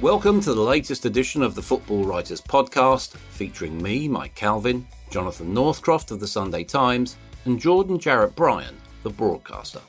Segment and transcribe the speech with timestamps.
[0.00, 5.52] Welcome to the latest edition of the Football Writers Podcast, featuring me, Mike Calvin, Jonathan
[5.52, 9.82] Northcroft of the Sunday Times, and Jordan Jarrett Bryan, the broadcaster.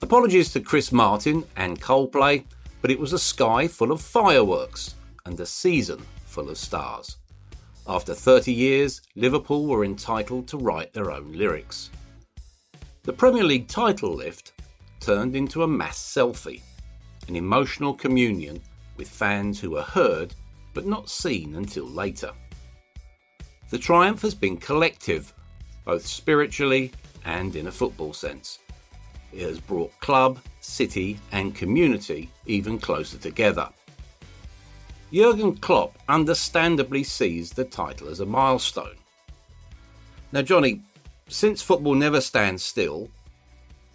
[0.00, 2.44] Apologies to Chris Martin and Coldplay,
[2.80, 4.94] but it was a sky full of fireworks
[5.26, 7.18] and a season full of stars.
[7.86, 11.90] After 30 years, Liverpool were entitled to write their own lyrics.
[13.02, 14.52] The Premier League title lift
[14.98, 16.62] turned into a mass selfie,
[17.28, 18.60] an emotional communion
[18.96, 20.34] with fans who are heard
[20.74, 22.32] but not seen until later.
[23.70, 25.32] The triumph has been collective
[25.84, 26.92] both spiritually
[27.24, 28.58] and in a football sense.
[29.32, 33.68] It has brought club, city, and community even closer together.
[35.12, 38.96] Jurgen Klopp understandably sees the title as a milestone.
[40.32, 40.80] Now, Johnny,
[41.28, 43.10] since football never stands still,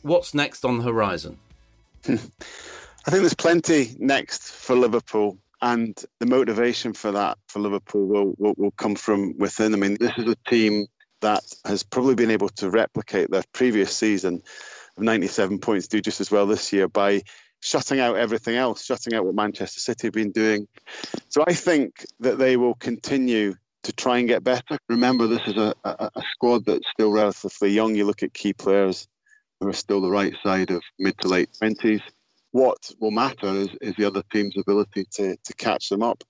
[0.04, 1.38] what's next on the horizon?
[3.08, 8.36] I think there's plenty next for Liverpool, and the motivation for that for Liverpool will,
[8.38, 9.74] will, will come from within.
[9.74, 10.88] I mean, this is a team
[11.22, 14.44] that has probably been able to replicate their previous season
[14.98, 17.22] of 97 points, do just as well this year by
[17.62, 20.68] shutting out everything else, shutting out what Manchester City have been doing.
[21.30, 24.78] So I think that they will continue to try and get better.
[24.90, 27.96] Remember, this is a, a, a squad that's still relatively young.
[27.96, 29.08] You look at key players
[29.62, 32.02] who are still the right side of mid to late 20s.
[32.52, 36.24] What will matter is, is the other team's ability to, to catch them up.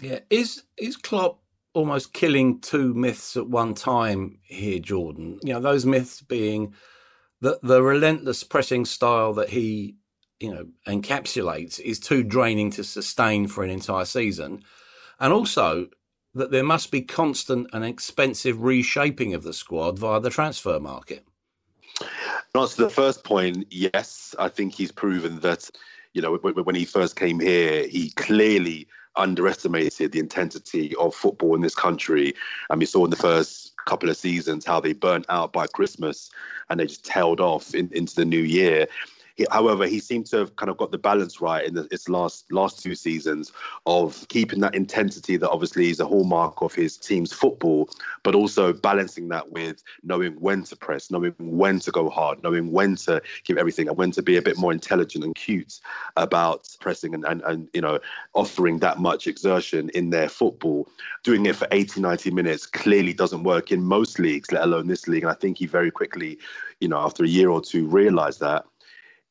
[0.00, 1.40] Yeah, is is Klopp
[1.74, 5.38] almost killing two myths at one time here, Jordan.
[5.42, 6.74] You know, those myths being
[7.40, 9.96] that the relentless pressing style that he,
[10.40, 14.62] you know, encapsulates is too draining to sustain for an entire season.
[15.18, 15.88] And also
[16.34, 21.26] that there must be constant and expensive reshaping of the squad via the transfer market.
[22.54, 25.70] Not to the first point, yes, I think he's proven that,
[26.12, 28.86] you know, when he first came here, he clearly
[29.16, 32.34] underestimated the intensity of football in this country.
[32.68, 36.30] And we saw in the first couple of seasons how they burnt out by Christmas
[36.68, 38.86] and they just tailed off in, into the new year.
[39.36, 42.08] He, however, he seemed to have kind of got the balance right in the, its
[42.08, 43.52] last last two seasons
[43.86, 47.88] of keeping that intensity that obviously is a hallmark of his team's football,
[48.22, 52.70] but also balancing that with knowing when to press, knowing when to go hard, knowing
[52.70, 55.80] when to give everything, and when to be a bit more intelligent and cute
[56.16, 57.98] about pressing and, and, and you know
[58.34, 60.88] offering that much exertion in their football.
[61.24, 65.06] Doing it for 80, 90 minutes clearly doesn't work in most leagues, let alone this
[65.08, 65.22] league.
[65.22, 66.38] And I think he very quickly,
[66.80, 68.66] you know, after a year or two, realised that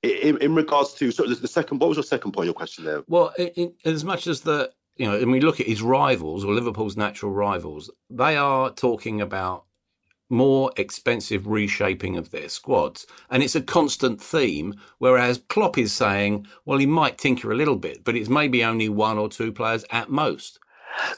[0.03, 2.45] in, in regards to so the second, what was your second point?
[2.45, 3.03] Your question there.
[3.07, 6.44] Well, in, in, as much as the you know, and we look at his rivals
[6.44, 9.66] or Liverpool's natural rivals, they are talking about
[10.29, 13.06] more expensive reshaping of their squads.
[13.29, 17.75] And it's a constant theme, whereas Klopp is saying, well, he might tinker a little
[17.75, 20.59] bit, but it's maybe only one or two players at most.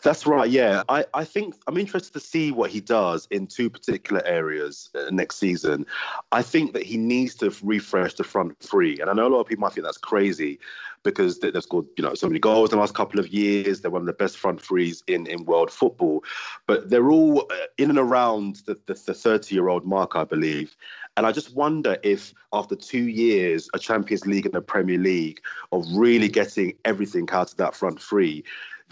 [0.01, 0.49] That's right.
[0.49, 4.89] Yeah, I, I think I'm interested to see what he does in two particular areas
[4.95, 5.85] uh, next season.
[6.31, 9.41] I think that he needs to refresh the front three, and I know a lot
[9.41, 10.59] of people might think that's crazy
[11.03, 13.81] because they've scored you know so many goals in the last couple of years.
[13.81, 16.23] They're one of the best front threes in in world football,
[16.67, 20.75] but they're all uh, in and around the the 30 year old mark, I believe.
[21.15, 25.41] And I just wonder if after two years, a Champions League and a Premier League
[25.71, 28.43] of really getting everything out of that front three,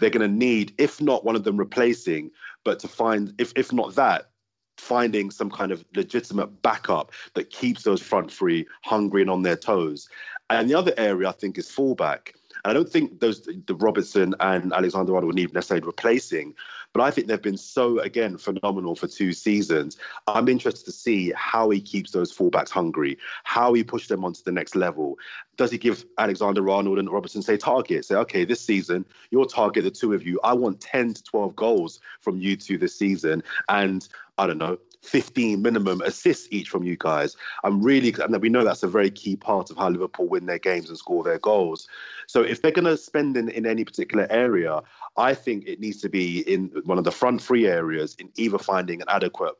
[0.02, 2.30] they're going to need, if not one of them replacing,
[2.64, 4.30] but to find, if, if not that,
[4.76, 9.56] finding some kind of legitimate backup that keeps those front three hungry and on their
[9.56, 10.08] toes.
[10.50, 12.34] And the other area I think is fullback.
[12.64, 16.54] And I don't think those the Robertson and Alexander Arnold need necessarily replacing,
[16.92, 19.96] but I think they've been so, again, phenomenal for two seasons.
[20.26, 24.42] I'm interested to see how he keeps those fullbacks hungry, how he pushes them onto
[24.42, 25.18] the next level.
[25.56, 28.04] Does he give Alexander Arnold and Robertson, say, target?
[28.04, 31.56] Say, okay, this season, your target, the two of you, I want 10 to 12
[31.56, 33.42] goals from you two this season.
[33.68, 34.06] And
[34.38, 37.36] I don't know, 15 minimum assists each from you guys.
[37.64, 40.58] I'm really, and we know that's a very key part of how Liverpool win their
[40.58, 41.88] games and score their goals.
[42.26, 44.80] So if they're going to spend in, in any particular area,
[45.16, 48.58] I think it needs to be in one of the front three areas in either
[48.58, 49.54] finding an adequate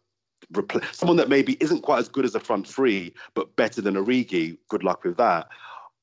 [0.93, 4.59] someone that maybe isn't quite as good as a front three, but better than Origi.
[4.69, 5.49] Good luck with that.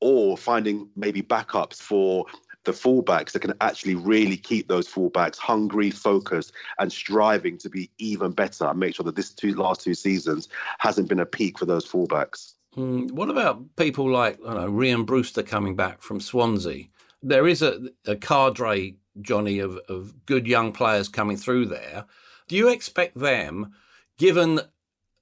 [0.02, 2.26] Or finding maybe backups for
[2.70, 7.90] the fullbacks that can actually really keep those fullbacks hungry, focused, and striving to be
[7.98, 11.58] even better and make sure that this two last two seasons hasn't been a peak
[11.58, 12.54] for those fullbacks.
[12.78, 16.90] Mm, what about people like I know, Rhian Brewster coming back from Swansea?
[17.24, 22.06] There is a, a cadre, Johnny, of, of good young players coming through there.
[22.48, 23.74] Do you expect them,
[24.20, 24.62] given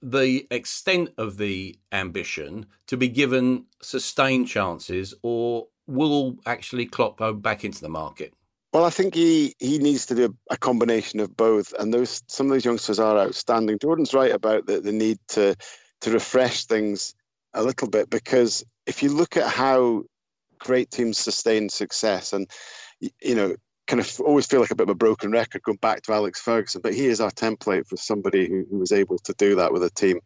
[0.01, 7.33] the extent of the ambition, to be given sustained chances, or will actually Klopp go
[7.33, 8.33] back into the market?
[8.73, 12.47] Well, I think he he needs to do a combination of both, and those some
[12.47, 13.79] of those youngsters are outstanding.
[13.79, 15.55] Jordan's right about the, the need to
[16.01, 17.15] to refresh things
[17.53, 20.03] a little bit because if you look at how
[20.59, 22.49] great teams sustain success, and
[22.99, 23.55] you know,
[23.87, 26.41] kind of always feel like a bit of a broken record going back to Alex
[26.41, 29.71] Ferguson, but he is our template for somebody who, who was able to do that
[29.71, 30.19] with a team.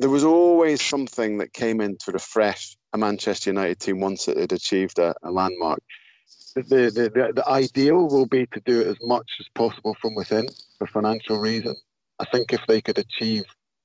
[0.00, 4.38] There was always something that came in to refresh a Manchester United team once it
[4.38, 5.82] had achieved a, a landmark.
[6.54, 10.14] The, the, the, the, ideal will be to do it as much as possible from
[10.14, 10.48] within
[10.78, 11.82] for financial reasons.
[12.18, 13.44] I think if they could achieve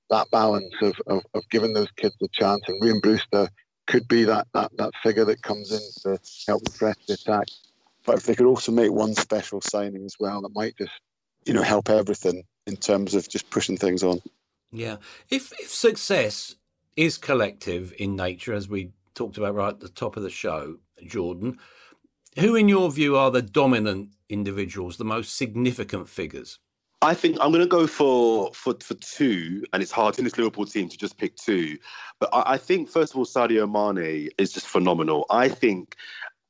[0.10, 3.50] that balance of, of, of giving those kids a chance, and Rhian Brewster
[3.86, 7.48] could be that, that, that figure that comes in to help refresh the attack.
[8.06, 10.94] But if they could also make one special signing as well, that might just,
[11.44, 14.22] you know, help everything in terms of just pushing things on.
[14.76, 14.98] Yeah.
[15.30, 16.56] If if success
[16.96, 20.78] is collective in nature, as we talked about right at the top of the show,
[21.06, 21.58] Jordan.
[22.40, 26.60] Who, in your view, are the dominant individuals, the most significant figures?
[27.02, 30.38] I think I'm going to go for for for two, and it's hard in this
[30.38, 31.78] Liverpool team to just pick two.
[32.20, 35.26] But I, I think first of all, Sadio Mane is just phenomenal.
[35.30, 35.96] I think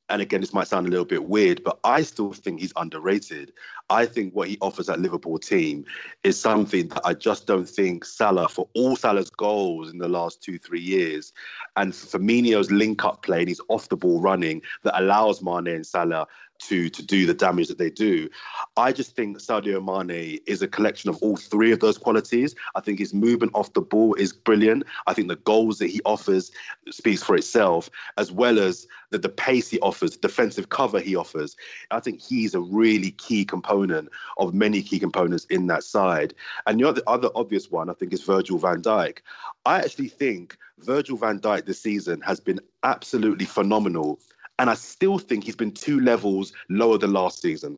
[0.09, 3.51] and again, this might sound a little bit weird, but I still think he's underrated.
[3.89, 5.83] I think what he offers that Liverpool team
[6.23, 10.43] is something that I just don't think Salah, for all Salah's goals in the last
[10.43, 11.33] two, three years,
[11.75, 15.85] and Firmino's link up play and he's off the ball running that allows Mane and
[15.85, 16.27] Salah
[16.59, 18.29] to to do the damage that they do.
[18.77, 22.55] I just think Sadio Mane is a collection of all three of those qualities.
[22.75, 24.83] I think his movement off the ball is brilliant.
[25.07, 26.51] I think the goals that he offers
[26.89, 31.55] speaks for itself, as well as the, the pace he offers, defensive cover he offers.
[31.91, 36.33] I think he's a really key component of many key components in that side.
[36.67, 39.19] And the other, other obvious one, I think, is Virgil van Dijk.
[39.65, 44.19] I actually think Virgil van Dijk this season has been absolutely phenomenal
[44.59, 47.77] and I still think he's been two levels lower than last season.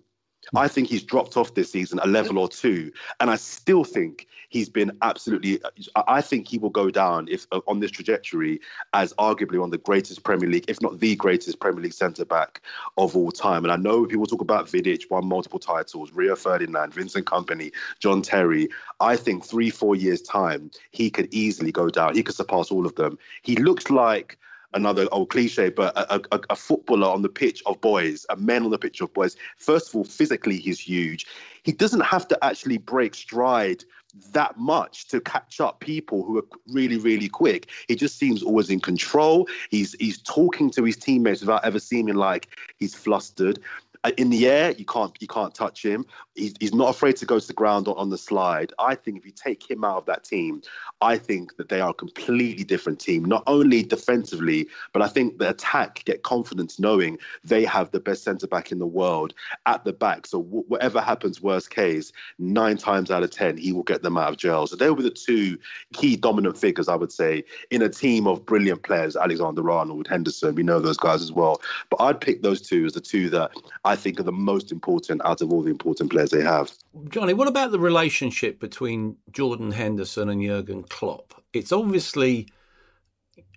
[0.56, 4.28] I think he's dropped off this season a level or two, and I still think
[4.50, 5.60] he's been absolutely.
[6.08, 8.62] I think he will go down if uh, on this trajectory
[8.94, 12.24] as arguably one of the greatest Premier League, if not the greatest Premier League centre
[12.24, 12.62] back
[12.98, 13.66] of all time.
[13.66, 18.22] And I know people talk about Vidic, won multiple titles, Rio Ferdinand, Vincent Kompany, John
[18.22, 18.70] Terry.
[19.00, 22.16] I think three, four years time, he could easily go down.
[22.16, 23.18] He could surpass all of them.
[23.42, 24.38] He looks like
[24.74, 28.64] another old cliche, but a, a, a, footballer on the pitch of boys, a man
[28.64, 29.36] on the pitch of boys.
[29.58, 31.26] First of all, physically, he's huge.
[31.64, 33.84] He doesn't have to actually break stride
[34.32, 37.70] that much to catch up people who are really, really quick.
[37.88, 39.48] He just seems always in control.
[39.70, 43.60] He's he's talking to his teammates without ever seeming like he's flustered.
[44.04, 46.06] Uh, in the air, you can't you can't touch him.
[46.36, 48.74] He's, he's not afraid to go to the ground on, on the slide.
[48.80, 50.62] I think if you take him out of that team,
[51.02, 53.26] I think that they are a completely different team.
[53.26, 58.24] Not only defensively, but I think the attack get confidence knowing they have the best
[58.24, 59.34] centre back in the world
[59.66, 60.28] at the back.
[60.28, 64.18] So w- whatever happens, worst case, nine times out of ten, he will get them
[64.18, 64.68] out of jail.
[64.68, 65.58] So they be the two
[65.94, 69.16] key dominant figures, I would say, in a team of brilliant players.
[69.16, 71.62] Alexander Arnold, Henderson, we know those guys as well.
[71.90, 73.52] But I'd pick those two as the two that
[73.88, 76.72] I think are the most important out of all the important players they have.
[77.10, 81.42] Johnny, what about the relationship between Jordan Henderson and Jurgen Klopp?
[81.54, 82.50] It's obviously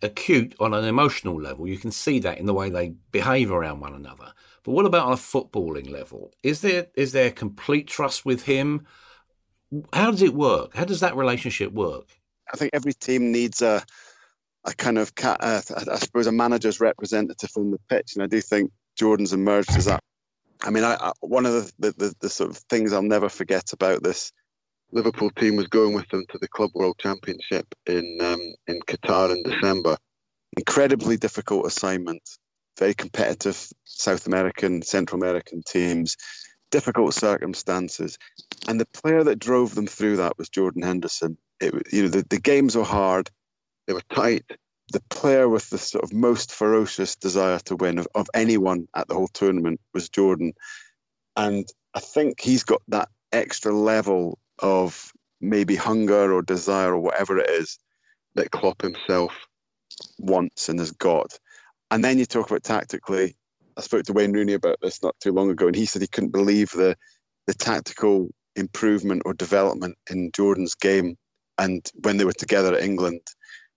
[0.03, 1.67] acute on an emotional level.
[1.67, 4.33] You can see that in the way they behave around one another.
[4.63, 6.33] But what about on a footballing level?
[6.45, 8.87] Is there is there complete trust with him?
[9.93, 10.77] How does it work?
[10.77, 12.07] How does that relationship work?
[12.53, 13.83] I think every team needs a
[14.65, 18.43] a kind of, uh, I suppose, a manager's representative on the pitch, and I do
[18.43, 20.05] think Jordan's emerged as that
[20.63, 23.29] I mean, I, I, one of the, the, the, the, sort of things I'll never
[23.29, 24.33] forget about this
[24.93, 29.31] Liverpool team was going with them to the Club World Championship in um, in Qatar
[29.31, 29.97] in December.
[30.57, 32.23] Incredibly difficult assignment,
[32.79, 36.17] very competitive South American, Central American teams,
[36.71, 38.19] difficult circumstances,
[38.67, 41.39] and the player that drove them through that was Jordan Henderson.
[41.61, 43.31] It, you know, the, the games were hard,
[43.87, 44.45] they were tight.
[44.93, 49.09] The player with the sort of most ferocious desire to win of, of anyone at
[49.09, 50.53] the whole tournament was Jordan,
[51.37, 57.39] and I think he's got that extra level of maybe hunger or desire or whatever
[57.39, 57.79] it is
[58.35, 59.47] that Klopp himself
[60.19, 61.39] wants and has got.
[61.91, 63.37] And then you talk about tactically.
[63.77, 66.09] I spoke to Wayne Rooney about this not too long ago, and he said he
[66.09, 66.97] couldn't believe the
[67.47, 71.17] the tactical improvement or development in Jordan's game.
[71.59, 73.23] And when they were together at England,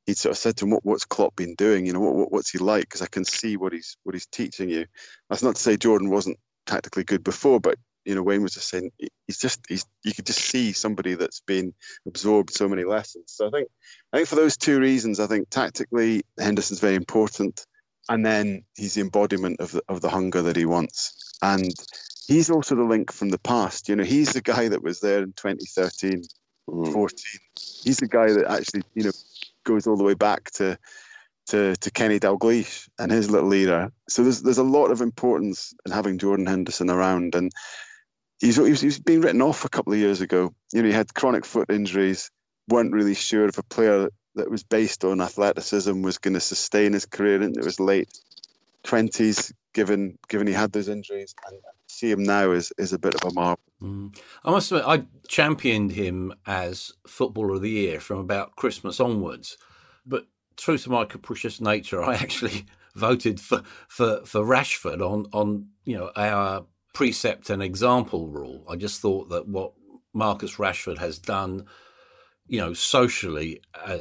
[0.05, 1.85] he sort of said to him, what, "What's Klopp been doing?
[1.85, 2.83] You know, what, what what's he like?
[2.83, 4.85] Because I can see what he's what he's teaching you."
[5.29, 8.69] That's not to say Jordan wasn't tactically good before, but you know, Wayne was just
[8.69, 8.91] saying
[9.27, 11.73] he's just he's you could just see somebody that's been
[12.05, 13.25] absorbed so many lessons.
[13.27, 13.69] So I think
[14.11, 17.65] I think for those two reasons, I think tactically Henderson's very important,
[18.09, 21.73] and then he's the embodiment of the of the hunger that he wants, and
[22.27, 23.87] he's also the link from the past.
[23.87, 26.23] You know, he's the guy that was there in 2013,
[26.69, 26.93] mm.
[26.93, 27.17] 14.
[27.83, 29.11] He's the guy that actually you know
[29.63, 30.77] goes all the way back to
[31.47, 33.91] to, to Kenny Dalglish and his little era.
[34.07, 37.51] So there's there's a lot of importance in having Jordan Henderson around, and
[38.39, 40.53] he's, he's, he's been written off a couple of years ago.
[40.73, 42.31] You know, he had chronic foot injuries,
[42.69, 46.93] weren't really sure if a player that was based on athleticism was going to sustain
[46.93, 48.09] his career into his late
[48.85, 51.35] 20s, given given he had those injuries.
[51.47, 53.59] And see him now is, is a bit of a marvel.
[53.83, 54.17] Mm.
[54.45, 59.57] I must admit, I championed him as Footballer of the Year from about Christmas onwards.
[60.05, 65.67] But true to my capricious nature, I actually voted for, for, for Rashford on, on
[65.83, 68.65] you know our precept and example rule.
[68.69, 69.73] I just thought that what
[70.13, 71.65] Marcus Rashford has done,
[72.47, 73.97] you know, socially, uh,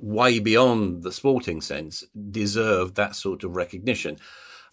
[0.00, 4.18] way beyond the sporting sense, deserved that sort of recognition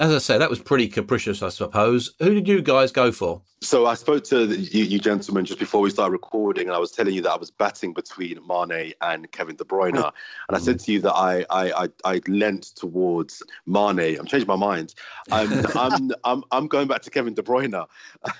[0.02, 2.16] as I say, that was pretty capricious, I suppose.
[2.18, 3.44] Who did you guys go for?
[3.62, 6.92] So I spoke to you, you, gentlemen just before we started recording, and I was
[6.92, 10.80] telling you that I was batting between Mane and Kevin De Bruyne, and I said
[10.80, 14.18] to you that I I I, I leant towards Mane.
[14.18, 14.96] I'm changing my mind.
[15.32, 17.86] I'm I'm, I'm, I'm going back to Kevin De Bruyne.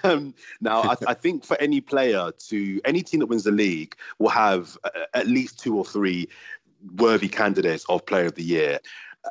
[0.04, 3.96] Um, now I, I think for any player to any team that wins the league
[4.18, 4.76] will have
[5.14, 6.28] at least two or three
[6.96, 8.80] worthy candidates of Player of the Year.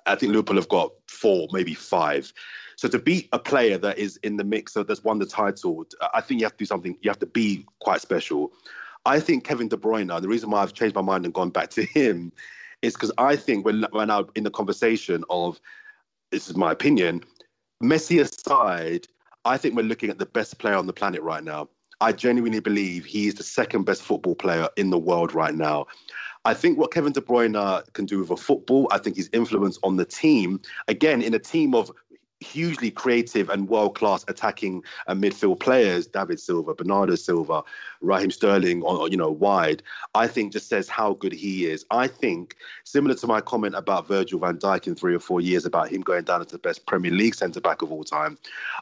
[0.06, 2.32] I think Liverpool have got four, maybe five.
[2.76, 6.20] So to beat a player that is in the mix that's won the title, I
[6.20, 6.97] think you have to do something.
[7.02, 8.52] You have to be quite special.
[9.04, 10.20] I think Kevin De Bruyne.
[10.20, 12.32] The reason why I've changed my mind and gone back to him
[12.82, 15.61] is because I think when when I'm in the conversation of
[16.30, 17.23] this is my opinion,
[17.82, 19.09] Messi aside,
[19.44, 21.68] I think we're looking at the best player on the planet right now.
[22.00, 25.87] I genuinely believe he is the second best football player in the world right now.
[26.44, 29.78] I think what Kevin De Bruyne can do with a football, I think his influence
[29.82, 31.90] on the team, again, in a team of
[32.40, 37.62] hugely creative and world class attacking and midfield players, David Silva, Bernardo Silva,
[38.00, 39.82] Raheem Sterling, on, you know, wide,
[40.14, 41.85] I think just says how good he is.
[41.90, 45.66] I think, similar to my comment about Virgil van Dijk in three or four years
[45.66, 48.38] about him going down as the best Premier League centre back of all time,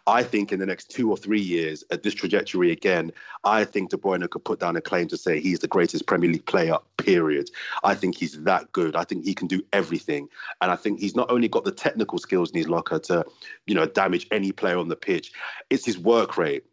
[0.06, 3.12] I think in the next two or three years, at this trajectory again,
[3.44, 6.30] I think De Bruyne could put down a claim to say he's the greatest Premier
[6.30, 7.50] League player, period.
[7.82, 8.94] I think he's that good.
[8.94, 10.28] I think he can do everything.
[10.60, 13.24] And I think he's not only got the technical skills in his locker to
[13.66, 15.32] you know, damage any player on the pitch.
[15.70, 16.64] It's his work rate.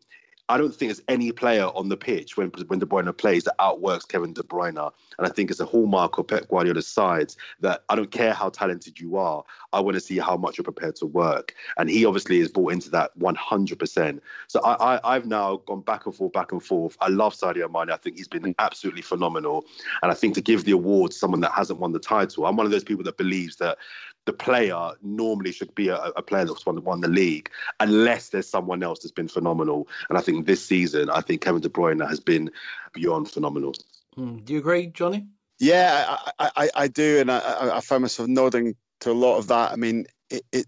[0.47, 3.55] I don't think there's any player on the pitch when when De Bruyne plays that
[3.59, 4.91] outworks Kevin De Bruyne.
[5.17, 8.49] And I think it's a hallmark of Pep Guardiola's sides that I don't care how
[8.49, 11.55] talented you are, I want to see how much you're prepared to work.
[11.77, 14.19] And he obviously is bought into that 100%.
[14.47, 16.95] So I, I, have now gone back and forth, back and forth.
[17.01, 17.89] I love Sadio Mane.
[17.89, 18.55] I think he's been mm.
[18.59, 19.65] absolutely phenomenal.
[20.03, 22.55] And I think to give the award to someone that hasn't won the title, I'm
[22.55, 23.77] one of those people that believes that
[24.25, 28.49] the player normally should be a, a player that's won, won the league, unless there's
[28.49, 29.87] someone else that's been phenomenal.
[30.09, 32.51] And I think this season, I think Kevin De Bruyne has been
[32.93, 33.73] beyond phenomenal.
[34.17, 35.27] Mm, do you agree, Johnny?
[35.59, 39.47] Yeah, I, I, I do, and I, I find myself nodding to a lot of
[39.47, 39.71] that.
[39.71, 40.65] I mean, it, it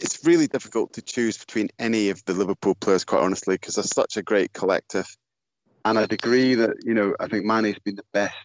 [0.00, 3.84] it's really difficult to choose between any of the Liverpool players, quite honestly, because they're
[3.84, 5.06] such a great collective.
[5.84, 8.36] And I'd agree that you know I think Mane's been the best,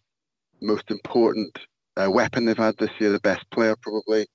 [0.62, 1.58] most important
[1.98, 4.28] uh, weapon they've had this year, the best player probably.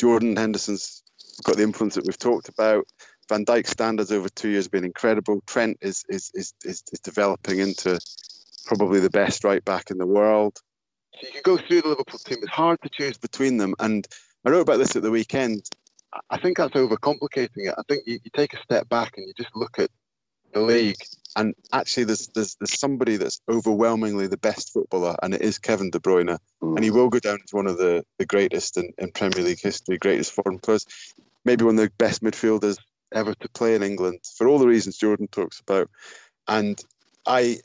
[0.00, 1.02] Jordan Henderson's
[1.44, 2.86] got the influence that we've talked about.
[3.28, 5.42] Van Dijk's standards over two years have been incredible.
[5.46, 8.00] Trent is is is is, is developing into
[8.64, 10.58] probably the best right back in the world.
[11.14, 12.38] So you can go through the Liverpool team.
[12.40, 13.74] It's hard to choose between them.
[13.78, 14.08] And
[14.46, 15.68] I wrote about this at the weekend.
[16.30, 17.74] I think that's overcomplicating it.
[17.76, 19.90] I think you, you take a step back and you just look at
[20.52, 20.96] the league,
[21.36, 25.90] and actually, there's there's there's somebody that's overwhelmingly the best footballer, and it is Kevin
[25.90, 26.76] De Bruyne, mm.
[26.76, 29.60] and he will go down as one of the the greatest in, in Premier League
[29.60, 30.86] history, greatest foreign players,
[31.44, 32.78] maybe one of the best midfielders
[33.12, 35.90] ever to play in England for all the reasons Jordan talks about,
[36.48, 36.80] and
[37.26, 37.58] I,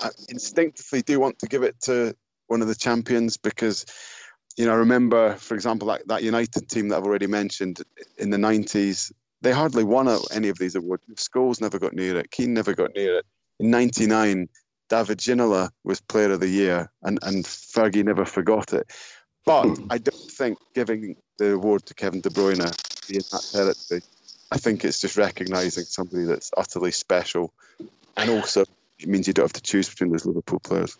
[0.00, 2.14] I instinctively do want to give it to
[2.46, 3.86] one of the champions because
[4.56, 7.82] you know, I remember, for example, that, that United team that I've already mentioned
[8.18, 9.12] in the 90s,
[9.44, 11.04] they hardly won any of these awards.
[11.14, 12.30] Scholes never got near it.
[12.30, 13.26] Keane never got near it.
[13.60, 14.48] In 99,
[14.88, 18.90] David Ginola was player of the year, and, and Fergie never forgot it.
[19.44, 24.00] But I don't think giving the award to Kevin De Bruyne that territory.
[24.50, 27.52] I think it's just recognising somebody that's utterly special.
[28.16, 28.62] And also,
[28.98, 30.96] it means you don't have to choose between those Liverpool players.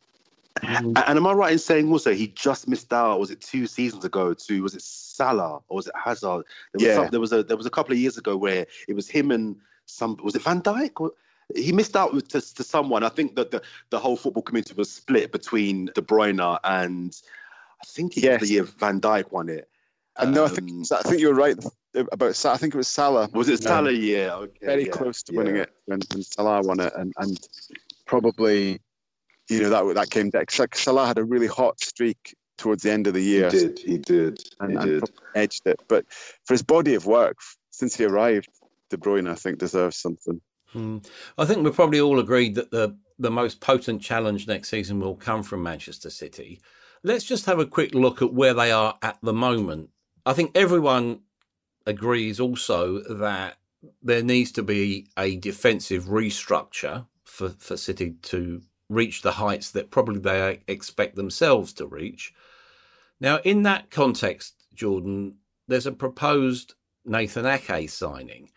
[0.63, 1.03] Mm.
[1.07, 3.19] And am I right in saying also he just missed out?
[3.19, 6.45] Was it two seasons ago to was it Salah or was it Hazard?
[6.73, 6.95] There was yeah.
[6.95, 9.31] Some, there was a there was a couple of years ago where it was him
[9.31, 9.57] and
[9.87, 11.13] some was it Van Dijk or
[11.55, 13.03] he missed out to, to someone.
[13.03, 17.21] I think that the, the whole football community was split between De Bruyne and
[17.83, 18.41] I think it yes.
[18.41, 19.69] was the year Van Dijk won it.
[20.17, 21.57] Um, no, I think um, I think you're right
[22.13, 22.45] about.
[22.47, 23.29] I think it was Salah.
[23.33, 23.91] Was it Salah?
[23.91, 25.39] Um, yeah, okay, very yeah, close to yeah.
[25.39, 27.41] winning it when, when Salah won it, and and
[28.07, 28.81] probably
[29.49, 30.45] you know that that came down.
[30.49, 33.51] Salah had a really hot streak towards the end of the year.
[33.51, 33.79] He did.
[33.79, 34.39] He did.
[34.61, 35.11] And, he and did.
[35.35, 35.81] edged it.
[35.89, 36.07] But
[36.45, 37.37] for his body of work
[37.71, 38.49] since he arrived,
[38.91, 40.41] De Bruyne I think deserves something.
[40.69, 40.99] Hmm.
[41.39, 45.15] I think we're probably all agreed that the the most potent challenge next season will
[45.15, 46.61] come from Manchester City.
[47.03, 49.91] Let's just have a quick look at where they are at the moment.
[50.27, 51.21] I think everyone
[51.87, 53.59] agrees also that
[54.03, 59.91] there needs to be a defensive restructure for, for City to reach the heights that
[59.91, 62.33] probably they expect themselves to reach.
[63.21, 65.37] Now, in that context, Jordan,
[65.69, 66.75] there's a proposed
[67.05, 68.51] Nathan Ake signing.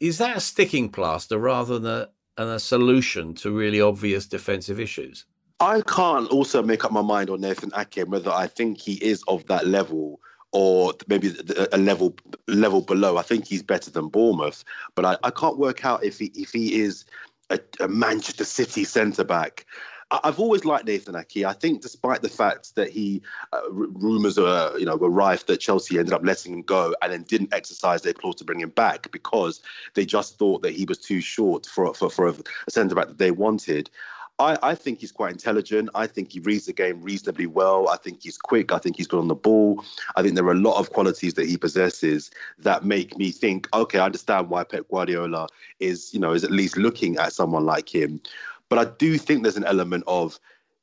[0.00, 5.24] Is that a sticking plaster rather than a, a solution to really obvious defensive issues?
[5.60, 9.22] I can't also make up my mind on Nathan Ake whether I think he is
[9.26, 10.20] of that level
[10.52, 11.34] or maybe
[11.72, 12.14] a level
[12.46, 13.16] level below.
[13.16, 16.52] I think he's better than Bournemouth, but I, I can't work out if he if
[16.52, 17.04] he is
[17.50, 19.66] a, a Manchester City centre back.
[20.10, 21.44] I've always liked Nathan Ake.
[21.44, 25.46] I think, despite the fact that he uh, r- rumours are, you know, were rife
[25.46, 28.60] that Chelsea ended up letting him go and then didn't exercise their clause to bring
[28.60, 29.62] him back because
[29.94, 32.34] they just thought that he was too short for for, for a
[32.70, 33.90] centre back that they wanted.
[34.38, 35.88] I, I, think he's quite intelligent.
[35.94, 37.88] I think he reads the game reasonably well.
[37.88, 38.70] I think he's quick.
[38.70, 39.82] I think he's good on the ball.
[40.14, 43.66] I think there are a lot of qualities that he possesses that make me think,
[43.72, 45.48] okay, I understand why Pep Guardiola
[45.80, 48.20] is, you know, is at least looking at someone like him.
[48.68, 50.38] But I do think there's an element of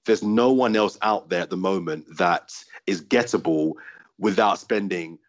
[0.05, 2.53] there's no one else out there at the moment that
[2.87, 3.73] is gettable
[4.17, 5.19] without spending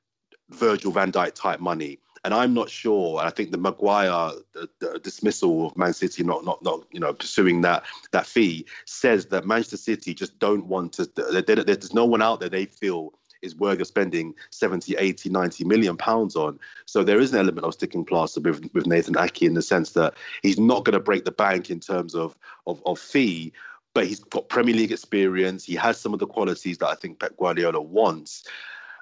[0.51, 1.99] Virgil van Dijk type money.
[2.25, 3.21] And I'm not sure.
[3.21, 7.13] I think the Maguire the, the dismissal of Man City not not not you know
[7.13, 11.05] pursuing that that fee says that Manchester City just don't want to.
[11.33, 13.13] They, they, there's no one out there they feel
[13.45, 16.59] is worthy of spending 70, 80, 90 million pounds on.
[16.87, 19.91] So there is an element of sticking plaster with, with Nathan Ake in the sense
[19.93, 23.53] that he's not going to break the bank in terms of, of, of fee,
[23.93, 25.65] but he's got Premier League experience.
[25.65, 28.45] He has some of the qualities that I think Pep Guardiola wants.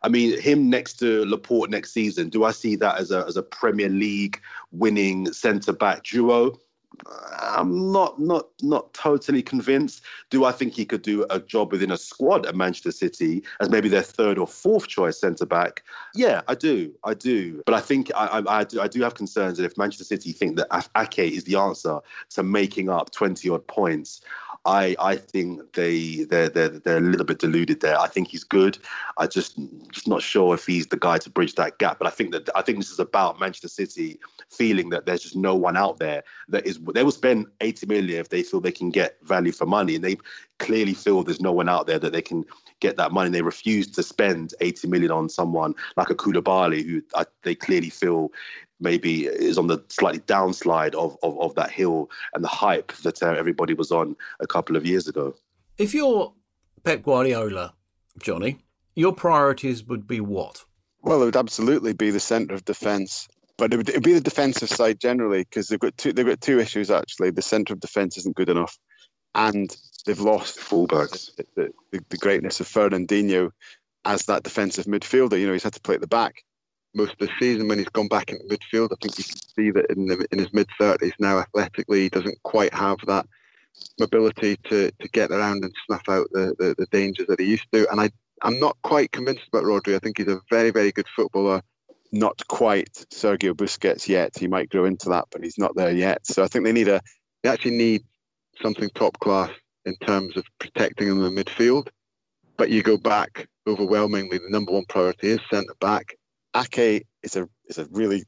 [0.03, 3.37] I mean, him next to Laporte next season, do I see that as a as
[3.37, 4.41] a Premier League
[4.73, 6.59] winning centre back duo?
[7.41, 10.03] I'm not not not totally convinced.
[10.31, 13.71] Do I think he could do a job within a squad at Manchester City as
[13.71, 15.83] maybe their third or fourth choice centre back?
[16.15, 17.63] Yeah, I do, I do.
[17.67, 20.33] But I think I, I, I, do I do have concerns that if Manchester City
[20.33, 21.99] think that Ake is the answer
[22.31, 24.21] to making up 20 odd points,
[24.65, 27.99] I I think they they're, they're they're a little bit deluded there.
[27.99, 28.79] I think he's good.
[29.19, 29.59] I just
[29.91, 31.99] just not sure if he's the guy to bridge that gap.
[31.99, 34.21] But I think that I think this is about Manchester City
[34.51, 36.79] feeling that there's just no one out there that is.
[36.95, 40.05] They will spend 80 million if they feel they can get value for money, and
[40.05, 40.17] they
[40.59, 42.45] clearly feel there's no one out there that they can
[42.83, 43.31] get that money.
[43.31, 47.89] They refuse to spend 80 million on someone like a Koulibaly, who I, they clearly
[47.89, 48.31] feel
[48.81, 53.23] maybe is on the slightly downslide of, of, of that hill and the hype that
[53.23, 55.35] uh, everybody was on a couple of years ago.
[55.79, 56.35] If you're
[56.83, 57.73] Pep Guardiola,
[58.19, 58.59] Johnny,
[58.97, 60.65] your priorities would be what?
[61.01, 64.15] Well, it would absolutely be the centre of defence, but it would, it would be
[64.15, 66.13] the defensive side generally because they've got two.
[66.13, 67.31] They've got two issues actually.
[67.31, 68.79] The centre of defence isn't good enough,
[69.35, 71.35] and they've lost fullbacks.
[71.37, 73.51] The, the, the greatness of Fernandinho
[74.05, 75.39] as that defensive midfielder.
[75.39, 76.43] You know, he's had to play at the back
[76.95, 78.93] most of the season when he's gone back into midfield.
[78.93, 82.09] I think you can see that in the, in his mid thirties now, athletically, he
[82.09, 83.27] doesn't quite have that
[83.99, 87.67] mobility to, to get around and snuff out the, the, the dangers that he used
[87.73, 87.91] to.
[87.91, 88.11] And I
[88.43, 89.95] I'm not quite convinced about Rodri.
[89.95, 91.63] I think he's a very very good footballer,
[92.11, 94.37] not quite Sergio Busquets yet.
[94.37, 96.27] He might grow into that, but he's not there yet.
[96.27, 97.01] So I think they need a
[97.43, 98.03] they actually need
[98.61, 99.51] something top class
[99.85, 101.89] in terms of protecting them in the midfield.
[102.57, 106.17] But you go back overwhelmingly, the number one priority is centre back.
[106.55, 108.25] Ake is a is a really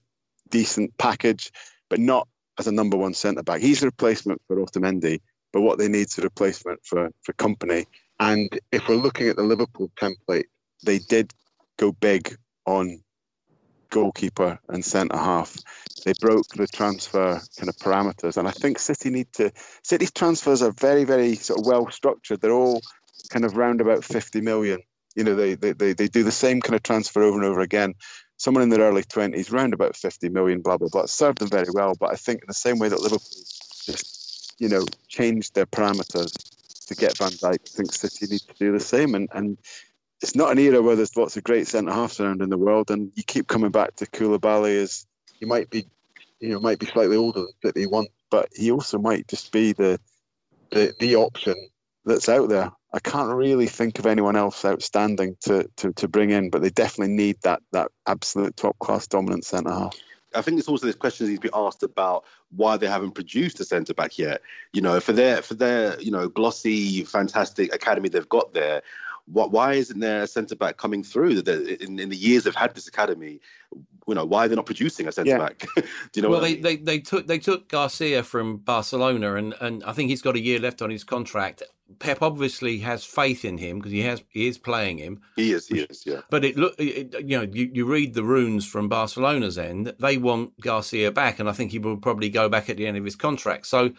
[0.49, 1.51] decent package,
[1.91, 2.27] but not
[2.59, 3.61] as a number one centre back.
[3.61, 5.21] He's a replacement for Otamendi,
[5.53, 7.87] but what they need is a replacement for for Kompany.
[8.19, 10.45] And if we're looking at the Liverpool template,
[10.85, 11.33] they did
[11.77, 12.37] go big
[12.67, 13.03] on
[13.95, 15.57] goalkeeper and centre half.
[16.05, 19.53] They broke the transfer kind of parameters, and I think City need to.
[19.83, 22.41] City's transfers are very, very sort of well structured.
[22.41, 22.83] They're all
[23.31, 24.81] kind of round about 50 million.
[25.15, 27.61] You know, they, they, they, they do the same kind of transfer over and over
[27.61, 27.95] again.
[28.37, 31.03] Someone in their early 20s, round about 50 million, blah, blah, blah.
[31.03, 31.95] It served them very well.
[31.99, 33.21] But I think in the same way that Liverpool
[33.87, 36.33] just, you know, changed their parameters
[36.89, 39.15] to get Van Dijk, I think City need to do the same.
[39.15, 39.57] And, and
[40.25, 42.91] it's not an era where there's lots of great centre halves around in the world,
[42.91, 45.07] and you keep coming back to Koulibaly as
[45.39, 45.85] he might be,
[46.41, 49.75] you know, might be slightly older than City want, but he also might just be
[49.75, 50.01] the
[50.71, 51.55] the, the option
[52.07, 52.73] that's out there.
[52.95, 56.71] I can't really think of anyone else outstanding to, to, to bring in, but they
[56.71, 59.95] definitely need that that absolute top class dominant centre half.
[60.35, 62.25] I think it's also this question needs to be asked about
[62.57, 64.41] why they haven't produced a centre back yet.
[64.73, 68.83] You know, for their for their you know glossy, fantastic academy they've got there.
[69.27, 71.43] What, why isn't there a centre back coming through?
[71.43, 73.41] That in, in the years they've had this academy,
[74.07, 75.39] you know, why are they not producing a centre yeah.
[75.39, 75.67] back?
[75.77, 75.85] Do
[76.15, 76.31] you know?
[76.31, 76.63] Well, they, I mean?
[76.63, 80.41] they they took they took Garcia from Barcelona, and and I think he's got a
[80.41, 81.63] year left on his contract.
[81.99, 85.23] Pep obviously has faith in him because he has he is playing him.
[85.37, 86.21] He is, he is, yeah.
[86.31, 89.95] But it look, you know, you, you read the runes from Barcelona's end.
[89.99, 92.97] They want Garcia back, and I think he will probably go back at the end
[92.97, 93.67] of his contract.
[93.67, 93.93] So,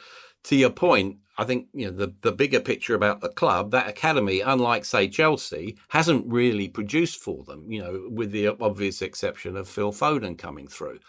[0.45, 3.71] to your point, I think you know the the bigger picture about the club.
[3.71, 7.71] That academy, unlike say Chelsea, hasn't really produced for them.
[7.71, 10.99] You know, with the obvious exception of Phil Foden coming through.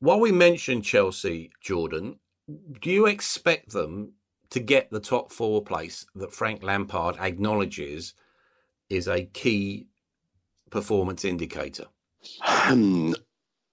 [0.00, 2.18] While we mentioned Chelsea, Jordan,
[2.80, 4.14] do you expect them
[4.50, 8.14] to get the top four place that Frank Lampard acknowledges
[8.90, 9.86] is a key
[10.70, 11.86] performance indicator?
[12.44, 13.14] Um,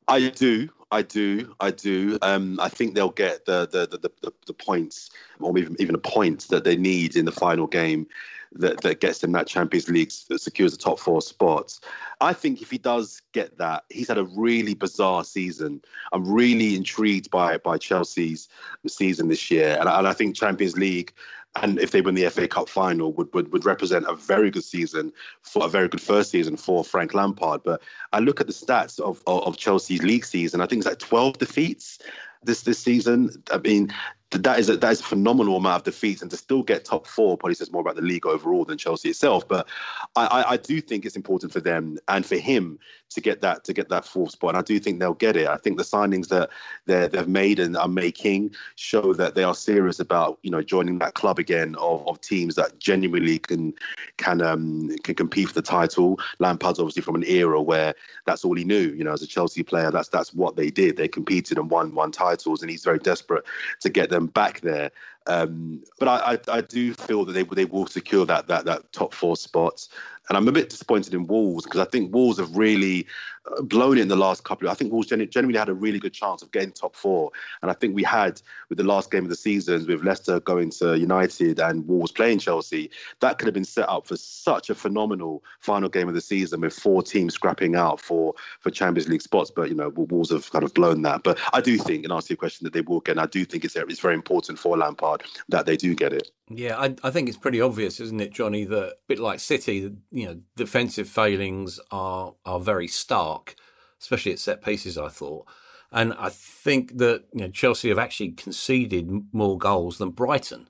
[0.07, 0.69] I do.
[0.91, 2.17] I do, I do.
[2.21, 5.99] Um, I think they'll get the the, the the, the points, or even even a
[5.99, 8.07] point that they need in the final game
[8.53, 11.79] that, that gets them that Champions League that secures the top four spots.
[12.21, 15.81] I think if he does get that, he's had a really bizarre season.
[16.11, 18.49] I'm really intrigued by by Chelsea's
[18.87, 21.13] season this year, and, and I think Champions League
[21.61, 24.63] and if they win the FA Cup final, would, would would represent a very good
[24.63, 27.61] season for a very good first season for Frank Lampard.
[27.63, 27.81] But
[28.13, 30.61] I look at the stats of, of, of Chelsea's league season.
[30.61, 31.99] I think it's like 12 defeats
[32.43, 33.43] this this season.
[33.51, 33.93] I mean,
[34.31, 37.07] that is a, that is a phenomenal amount of defeats, and to still get top
[37.07, 39.47] four probably says more about the league overall than Chelsea itself.
[39.47, 39.67] But
[40.15, 42.77] I, I, I, do think it's important for them and for him
[43.09, 44.49] to get that to get that fourth spot.
[44.49, 45.47] And I do think they'll get it.
[45.47, 46.51] I think the signings that
[46.85, 51.15] they've made and are making show that they are serious about you know joining that
[51.15, 53.73] club again of, of teams that genuinely can
[54.17, 56.19] can um, can compete for the title.
[56.37, 57.95] Lampard's obviously from an era where
[58.27, 58.89] that's all he knew.
[58.89, 60.97] You know, as a Chelsea player, that's that's what they did.
[60.97, 63.43] They competed and won won titles, and he's very desperate
[63.79, 64.91] to get them them back there.
[65.27, 68.91] Um, but I, I, I, do feel that they they will secure that that that
[68.91, 69.89] top four spots.
[70.29, 73.07] And I'm a bit disappointed in Wolves because I think Wolves have really
[73.51, 74.71] uh, blown it in the last couple of.
[74.71, 77.73] I think Wolves generally had a really good chance of getting top four, and I
[77.73, 78.39] think we had
[78.69, 82.39] with the last game of the season with Leicester going to United and Wolves playing
[82.39, 82.91] Chelsea.
[83.21, 86.61] That could have been set up for such a phenomenal final game of the season
[86.61, 89.49] with four teams scrapping out for for Champions League spots.
[89.49, 91.23] But you know, Wolves have kind of blown that.
[91.23, 93.13] But I do think, and answer your question, that they will get.
[93.13, 96.29] And I do think it's it's very important for Lampard that they do get it.
[96.49, 98.65] Yeah, I, I think it's pretty obvious, isn't it, Johnny?
[98.65, 103.55] That a bit like City, you know, defensive failings are are very stark,
[104.01, 104.97] especially at set pieces.
[104.97, 105.45] I thought,
[105.91, 110.69] and I think that you know Chelsea have actually conceded more goals than Brighton.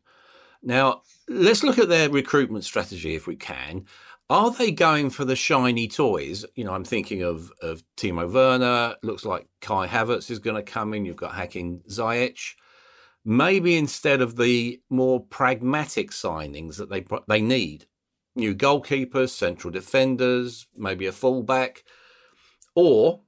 [0.61, 3.85] Now, let's look at their recruitment strategy if we can.
[4.29, 6.45] Are they going for the shiny toys?
[6.55, 8.95] You know, I'm thinking of of Timo Werner.
[9.01, 11.05] Looks like Kai Havertz is going to come in.
[11.05, 12.55] You've got Hakim Ziyech
[13.25, 17.85] maybe instead of the more pragmatic signings that they they need,
[18.35, 21.83] new goalkeepers, central defenders, maybe a fullback,
[22.75, 23.21] or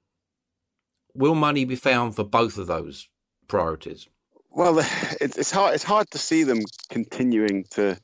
[1.13, 3.09] will money be found for both of those
[3.47, 4.07] priorities?
[4.49, 4.79] Well,
[5.21, 5.75] it's hard.
[5.75, 7.97] It's hard to see them continuing to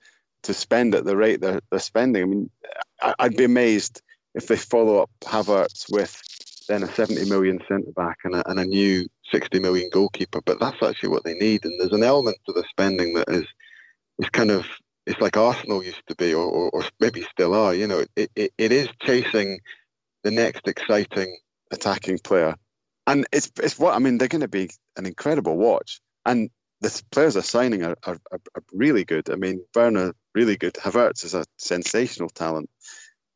[0.43, 2.23] to spend at the rate they're, they're spending.
[2.23, 2.49] I mean,
[3.19, 4.01] I'd be amazed
[4.35, 6.21] if they follow up Havertz with
[6.67, 10.41] then a 70 million centre back and a, and a new 60 million goalkeeper.
[10.45, 11.65] But that's actually what they need.
[11.65, 13.45] And there's an element to the spending that is
[14.19, 14.65] is kind of
[15.05, 17.73] it's like Arsenal used to be, or, or, or maybe still are.
[17.73, 19.61] You know, it, it, it is chasing
[20.23, 21.37] the next exciting
[21.71, 22.55] attacking player.
[23.07, 24.17] And it's it's what I mean.
[24.17, 26.49] They're going to be an incredible watch, and
[26.81, 28.39] the players are signing are, are, are
[28.73, 29.29] really good.
[29.29, 30.73] I mean, Werner really good.
[30.73, 32.69] Havertz is a sensational talent.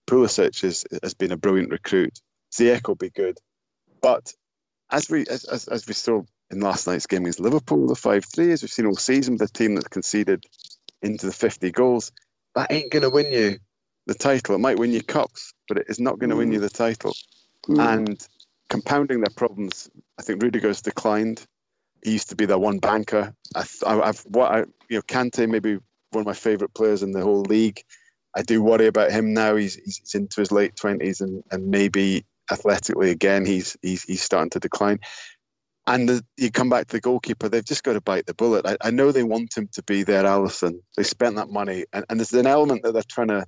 [0.08, 2.20] Pulisic is, has been a brilliant recruit.
[2.54, 3.38] Ziyech will be good,
[4.02, 4.34] but
[4.92, 8.26] as we as, as, as we saw in last night's game against Liverpool, the five
[8.26, 10.44] three, as we've seen all season, the team that's conceded
[11.02, 12.12] into the fifty goals,
[12.56, 13.58] that ain't going to win you
[14.08, 14.56] the title.
[14.56, 16.40] It might win you cups, but it is not going to mm.
[16.40, 17.14] win you the title.
[17.68, 17.98] Mm.
[17.98, 18.28] And
[18.70, 21.46] compounding their problems, I think Rudiger's declined.
[22.04, 23.34] He used to be their one banker.
[23.56, 25.78] I, have what I, you know, Kante maybe
[26.12, 27.82] one of my favourite players in the whole league.
[28.36, 29.56] I do worry about him now.
[29.56, 34.50] He's he's into his late twenties, and and maybe athletically again he's he's he's starting
[34.52, 35.00] to decline.
[35.88, 38.68] And the, you come back to the goalkeeper, they've just got to bite the bullet.
[38.68, 40.76] I, I know they want him to be there, Alisson.
[40.96, 43.46] They spent that money, and, and there's an element that they're trying to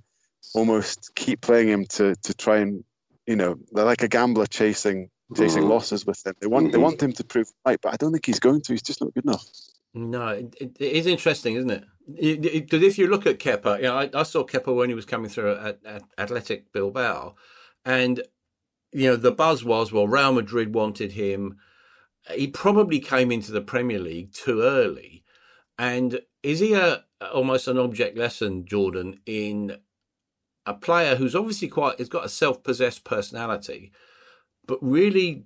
[0.56, 2.84] almost keep playing him to to try and
[3.28, 5.72] you know they're like a gambler chasing chasing mm-hmm.
[5.72, 6.34] losses with him.
[6.40, 6.72] They want mm-hmm.
[6.72, 8.74] they want him to prove right, but I don't think he's going to.
[8.74, 9.46] He's just not good enough.
[9.94, 11.86] No, it, it is interesting, isn't it?
[12.08, 15.06] Because if you look at Kepa, you know, I, I, saw Kepa when he was
[15.06, 17.36] coming through at, at Athletic Bilbao,
[17.86, 18.22] and
[18.94, 21.58] you know the buzz was well, Real Madrid wanted him.
[22.34, 25.24] He probably came into the Premier League too early,
[25.78, 27.04] and is he a
[27.34, 29.78] almost an object lesson, Jordan, in
[30.66, 33.92] a player who's obviously quite has got a self-possessed personality,
[34.66, 35.46] but really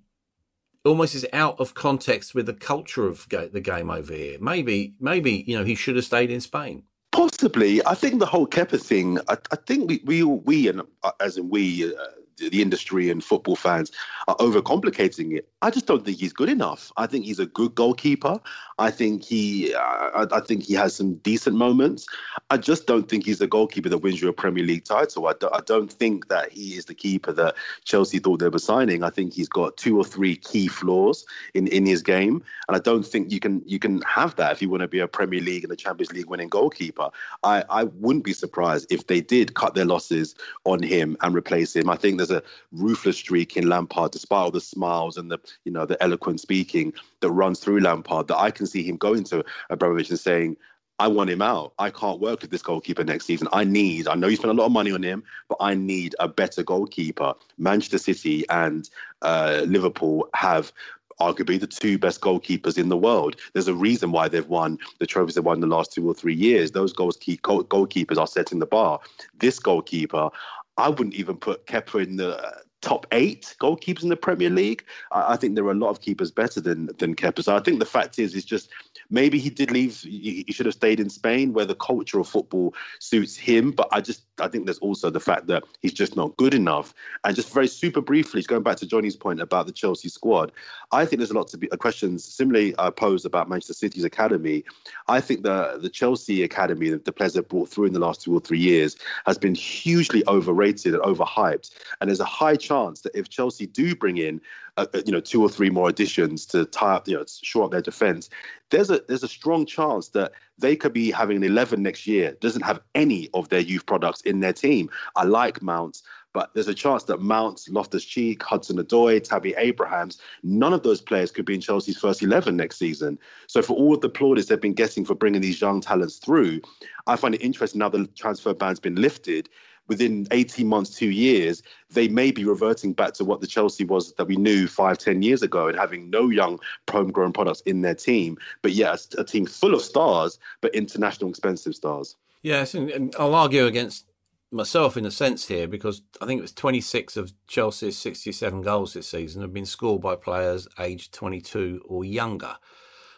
[0.85, 4.37] almost is out of context with the culture of the game over here.
[4.39, 6.83] Maybe, maybe you know he should have stayed in Spain.
[7.11, 9.19] Possibly, I think the whole Kepa thing.
[9.27, 12.03] I, I think we we we and uh, as in we uh,
[12.37, 13.91] the industry and football fans
[14.27, 15.47] are overcomplicating it.
[15.61, 16.91] I just don't think he's good enough.
[16.97, 18.39] I think he's a good goalkeeper.
[18.79, 22.05] I think he, uh, I, think he has some decent moments.
[22.51, 25.27] I just don't think he's a goalkeeper that wins you a Premier League title.
[25.27, 28.59] I, do, I don't think that he is the keeper that Chelsea thought they were
[28.59, 29.03] signing.
[29.03, 32.79] I think he's got two or three key flaws in, in his game, and I
[32.79, 35.41] don't think you can you can have that if you want to be a Premier
[35.41, 37.09] League and a Champions League winning goalkeeper.
[37.43, 41.75] I, I wouldn't be surprised if they did cut their losses on him and replace
[41.75, 41.89] him.
[41.89, 45.71] I think there's a ruthless streak in Lampard, despite all the smiles and the you
[45.71, 48.27] know the eloquent speaking that runs through Lampard.
[48.27, 50.57] That I can see him going to Abramovich and saying,
[50.99, 51.73] I want him out.
[51.77, 53.47] I can't work with this goalkeeper next season.
[53.53, 56.15] I need, I know you spent a lot of money on him, but I need
[56.19, 57.35] a better goalkeeper.
[57.59, 58.89] Manchester City and
[59.21, 60.71] uh, Liverpool have
[61.19, 63.35] arguably the two best goalkeepers in the world.
[63.53, 66.13] There's a reason why they've won the trophies they've won in the last two or
[66.13, 66.71] three years.
[66.71, 68.99] Those goals keep, goal, goalkeepers are setting the bar.
[69.39, 70.29] This goalkeeper,
[70.77, 74.85] I wouldn't even put Kepa in the uh, top eight goalkeepers in the Premier League.
[75.11, 77.43] I, I, think there are a lot of keepers better than than Kepa.
[77.43, 78.69] So I think the fact is, is just
[79.09, 79.99] maybe he did leave.
[80.01, 83.71] He, he, should have stayed in Spain, where the culture of football suits him.
[83.71, 86.93] But I just I think there's also the fact that he's just not good enough.
[87.23, 90.51] And just very super briefly, going back to Johnny's point about the Chelsea squad,
[90.91, 94.05] I think there's a lot to be uh, questions similarly uh, posed about Manchester City's
[94.05, 94.63] academy.
[95.07, 98.21] I think the the Chelsea academy, the, the players they've brought through in the last
[98.21, 98.95] two or three years,
[99.25, 101.71] has been hugely overrated and overhyped.
[101.99, 104.39] And there's a high chance that if Chelsea do bring in
[104.77, 107.65] uh, uh, you know two or three more additions to tie up, you know, shore
[107.65, 108.29] up their defense.
[108.69, 112.37] There's a there's a strong chance that they could be having an 11 next year.
[112.39, 114.89] Doesn't have any of their youth products in their team.
[115.15, 116.03] I like Mounts,
[116.37, 121.01] but there's a chance that Mounts, Loftus Cheek, Hudson Odoi, Tammy Abrahams, none of those
[121.01, 123.17] players could be in Chelsea's first 11 next season.
[123.47, 126.61] So for all of the plaudits they've been getting for bringing these young talents through,
[127.07, 129.49] I find it interesting now the transfer ban's been lifted
[129.87, 134.13] within 18 months, two years, they may be reverting back to what the Chelsea was
[134.13, 137.95] that we knew five, ten years ago and having no young homegrown products in their
[137.95, 138.37] team.
[138.61, 142.15] But yes, a team full of stars, but international expensive stars.
[142.43, 144.05] Yes, and I'll argue against
[144.51, 148.93] myself in a sense here because I think it was 26 of Chelsea's 67 goals
[148.93, 152.55] this season have been scored by players aged 22 or younger.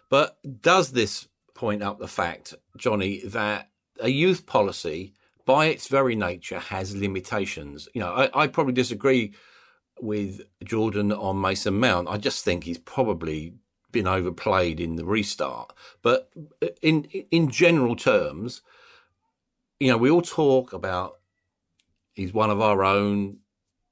[0.09, 5.13] But does this point up the fact, Johnny, that a youth policy
[5.45, 7.89] by its very nature has limitations.
[7.93, 9.33] You know, I, I probably disagree
[10.01, 12.07] with Jordan on Mason Mount.
[12.07, 13.53] I just think he's probably
[13.91, 15.73] been overplayed in the restart.
[16.01, 16.29] But
[16.61, 18.61] uh, in in general terms,
[19.79, 21.18] you know, we all talk about
[22.13, 23.37] he's one of our own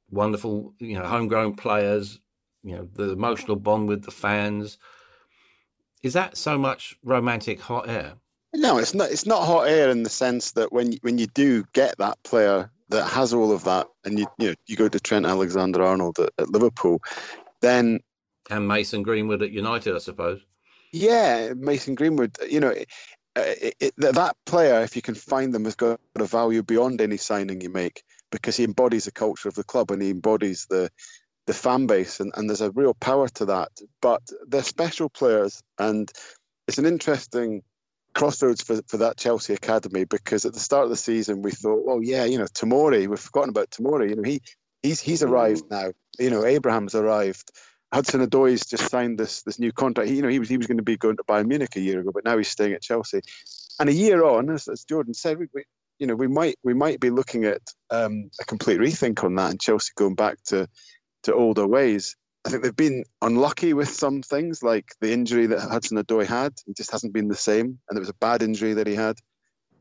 [0.10, 2.20] wonderful, you know, homegrown players,
[2.64, 4.78] you know, the emotional bond with the fans.
[6.04, 8.14] Is that so much romantic hot air?
[8.54, 9.12] No, it's not.
[9.12, 12.72] It's not hot air in the sense that when when you do get that player
[12.90, 16.30] that has all of that, and you you know you go to Trent Alexander-Arnold at,
[16.38, 17.02] at Liverpool,
[17.62, 18.00] then
[18.50, 20.40] and Mason Greenwood at United, I suppose.
[20.94, 22.38] Yeah, Mason Greenwood.
[22.50, 22.74] You know,
[23.38, 26.64] Uh, it, it, it, that player, if you can find them, has got a value
[26.64, 30.10] beyond any signing you make because he embodies the culture of the club and he
[30.10, 30.90] embodies the
[31.46, 33.70] the fan base, and, and there's a real power to that.
[34.02, 36.12] But they're special players, and
[36.68, 37.64] it's an interesting
[38.14, 41.86] crossroads for, for that Chelsea academy because at the start of the season we thought,
[41.86, 44.10] well, yeah, you know, Tomori, we've forgotten about Tomori.
[44.10, 44.42] You know, he
[44.84, 45.72] he's he's arrived mm.
[45.72, 45.92] now.
[46.20, 47.52] You know, Abraham's arrived.
[47.94, 50.10] Hudson Odoi's just signed this this new contract.
[50.10, 51.80] He, you know, he was he was going to be going to Bayern Munich a
[51.80, 53.22] year ago, but now he's staying at Chelsea.
[53.80, 55.64] And a year on, as, as Jordan said, we, we,
[56.00, 59.52] you know we might we might be looking at um, a complete rethink on that,
[59.52, 60.68] and Chelsea going back to
[61.24, 62.16] to older ways.
[62.46, 66.54] I think they've been unlucky with some things, like the injury that Hudson Odoi had.
[66.66, 69.18] He just hasn't been the same, and it was a bad injury that he had.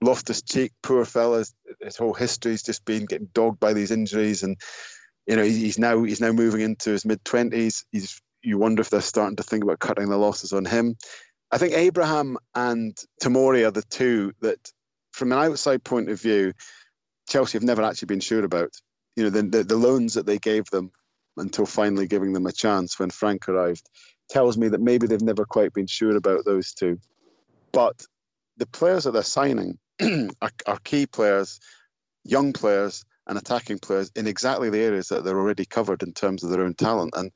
[0.02, 1.44] Loftus Cheek, poor fella,
[1.80, 4.56] his whole history's just been getting dogged by these injuries, and
[5.26, 7.84] you know he's now he's now moving into his mid twenties.
[7.92, 10.96] He's you wonder if they're starting to think about cutting the losses on him.
[11.50, 14.72] I think Abraham and Tomori are the two that,
[15.12, 16.52] from an outside point of view,
[17.28, 18.70] Chelsea have never actually been sure about.
[19.16, 20.92] You know, the, the, the loans that they gave them
[21.36, 23.88] until finally giving them a chance when Frank arrived
[24.28, 26.98] tells me that maybe they've never quite been sure about those two.
[27.72, 28.04] But
[28.56, 31.60] the players that they're signing are, are key players,
[32.24, 36.44] young players, and attacking players in exactly the areas that they're already covered in terms
[36.44, 37.14] of their own talent.
[37.16, 37.32] And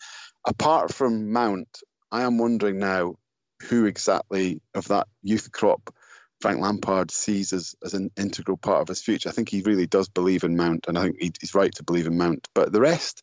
[0.46, 1.68] apart from Mount,
[2.12, 3.16] I am wondering now
[3.64, 5.92] who exactly of that youth crop
[6.40, 9.28] Frank Lampard sees as, as an integral part of his future.
[9.28, 12.06] I think he really does believe in Mount, and I think he's right to believe
[12.06, 12.48] in Mount.
[12.54, 13.22] But the rest,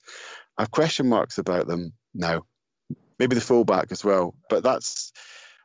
[0.58, 2.44] I have question marks about them now.
[3.18, 5.12] Maybe the fullback as well, but that's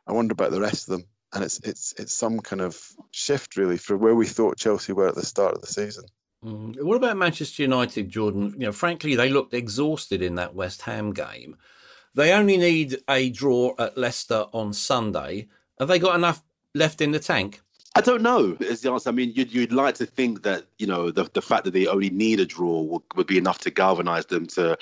[0.07, 1.05] I wonder about the rest of them.
[1.31, 2.79] And it's it's it's some kind of
[3.11, 6.05] shift really for where we thought Chelsea were at the start of the season.
[6.43, 6.83] Mm.
[6.83, 8.53] What about Manchester United, Jordan?
[8.57, 11.55] You know, frankly, they looked exhausted in that West Ham game.
[12.15, 15.47] They only need a draw at Leicester on Sunday.
[15.79, 16.43] Have they got enough
[16.75, 17.61] left in the tank?
[17.95, 18.57] I don't know.
[18.59, 19.09] Is the answer?
[19.09, 21.87] I mean, you'd, you'd like to think that you know the the fact that they
[21.87, 24.77] only need a draw would, would be enough to galvanise them to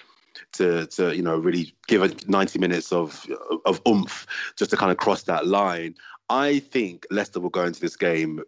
[0.53, 3.25] to to you know really give it 90 minutes of
[3.65, 5.95] of oomph just to kind of cross that line.
[6.29, 8.41] I think Leicester will go into this game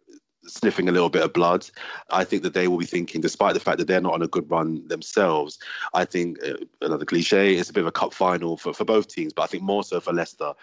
[0.46, 1.70] sniffing a little bit of blood.
[2.10, 4.28] I think that they will be thinking, despite the fact that they're not on a
[4.28, 5.60] good run themselves,
[5.94, 9.08] I think uh, another cliche, it's a bit of a cup final for, for both
[9.08, 10.54] teams, but I think more so for Leicester.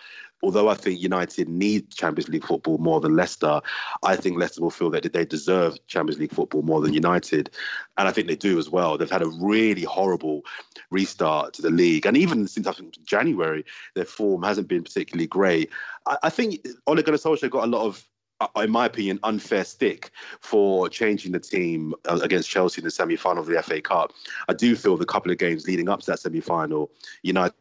[0.42, 3.60] Although I think United need Champions League football more than Leicester,
[4.02, 7.50] I think Leicester will feel that they deserve Champions League football more than United.
[7.98, 8.96] And I think they do as well.
[8.96, 10.42] They've had a really horrible
[10.90, 12.06] restart to the league.
[12.06, 15.68] And even since I think January, their form hasn't been particularly great.
[16.06, 18.08] I, I think Ole Gunnar Solskjaer got a lot of
[18.56, 23.42] in my opinion, unfair stick for changing the team uh, against Chelsea in the semi-final
[23.42, 24.12] of the FA Cup.
[24.48, 26.90] I do feel the couple of games leading up to that semi-final,
[27.22, 27.54] United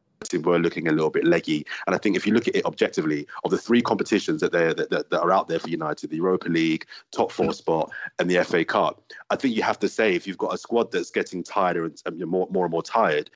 [0.43, 1.65] were looking a little bit leggy.
[1.87, 4.89] And I think if you look at it objectively, of the three competitions that, that,
[4.89, 7.89] that, that are out there for United, the Europa League, top four spot,
[8.19, 10.91] and the FA Cup, I think you have to say if you've got a squad
[10.91, 13.29] that's getting tired and, and more, more and more tired,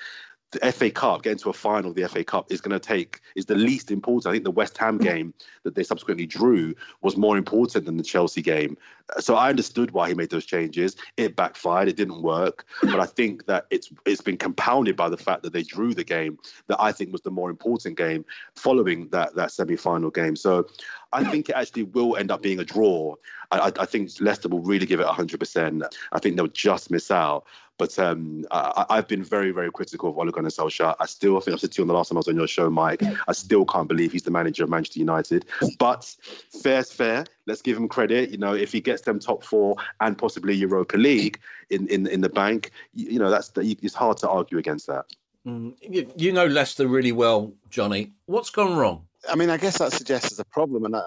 [0.53, 3.21] the FA Cup, getting to a final of the FA Cup is going to take
[3.35, 4.29] is the least important.
[4.29, 5.03] I think the West Ham hmm.
[5.03, 8.77] game that they subsequently drew was more important than the Chelsea game.
[9.19, 10.95] So I understood why he made those changes.
[11.17, 11.87] It backfired.
[11.87, 12.65] It didn't work.
[12.81, 16.03] But I think that it's it's been compounded by the fact that they drew the
[16.03, 20.35] game that I think was the more important game following that that semi final game.
[20.35, 20.67] So
[21.11, 23.15] I think it actually will end up being a draw.
[23.51, 25.83] I, I think Leicester will really give it 100%.
[26.11, 27.45] I think they'll just miss out.
[27.79, 30.95] But um, I, have been very, very critical of Ole Gunnar Solskjaer.
[30.99, 32.35] I still, I think I said to you on the last time I was on
[32.35, 35.45] your show, Mike, I still can't believe he's the manager of Manchester United.
[35.79, 36.15] But
[36.61, 37.25] fair's fair.
[37.45, 38.29] Let's give him credit.
[38.29, 42.21] You know, if he gets them top four and possibly Europa League in, in, in
[42.21, 45.05] the bank, you, you know, that's it's hard to argue against that.
[45.45, 48.11] Mm, you, you know Leicester really well, Johnny.
[48.27, 49.07] What's gone wrong?
[49.29, 51.03] I mean, I guess that suggests there's a problem, and I,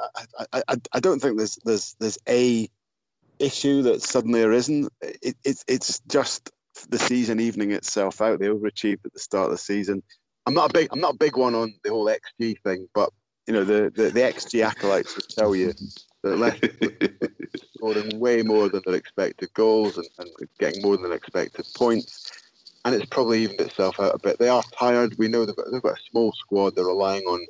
[0.53, 2.69] I, I, I don't think there's there's there's a
[3.39, 4.89] issue that's suddenly arisen.
[5.01, 6.51] It, it, it's just
[6.89, 8.39] the season evening itself out.
[8.39, 10.03] They overachieved at the start of the season.
[10.47, 13.11] I'm not a big I'm not a big one on the whole XG thing, but
[13.47, 15.73] you know the the, the XG acolytes would tell you
[16.23, 16.71] that Leicester
[17.75, 22.31] scoring way more than their expected goals and, and getting more than expected points.
[22.85, 24.39] And it's probably evened itself out a bit.
[24.39, 25.17] They are tired.
[25.19, 26.77] We know they've got, they've got a small squad.
[26.77, 27.45] They're relying on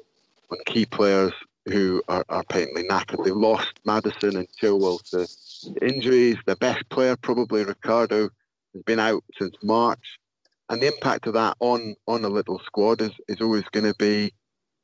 [0.51, 1.33] on key players
[1.67, 3.25] who are, are patently knackered.
[3.25, 6.37] They've lost Maddison and Chilwell to injuries.
[6.47, 8.31] Their best player, probably Ricardo,
[8.75, 10.19] has been out since March.
[10.69, 13.95] And the impact of that on, on a little squad is, is always going to
[13.99, 14.33] be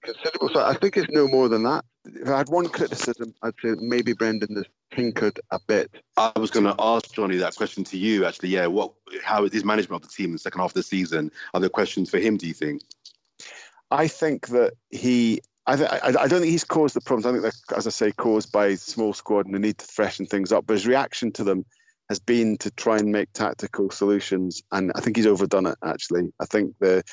[0.02, 0.50] considerable.
[0.50, 1.84] So I think it's no more than that.
[2.04, 5.90] If I had one criticism, I'd say maybe Brendan has tinkered a bit.
[6.16, 8.50] I was going to ask Johnny that question to you, actually.
[8.50, 8.92] Yeah, what?
[9.22, 11.30] How is his management of the team in the second half of the season?
[11.54, 12.36] Are there questions for him?
[12.36, 12.82] Do you think?
[13.90, 17.26] I think that he I, th- I, I, don't think he's caused the problems.
[17.26, 20.26] I think they're, as I say, caused by small squad and the need to freshen
[20.26, 20.66] things up.
[20.66, 21.64] But his reaction to them
[22.08, 25.78] has been to try and make tactical solutions, and I think he's overdone it.
[25.84, 27.04] Actually, I think the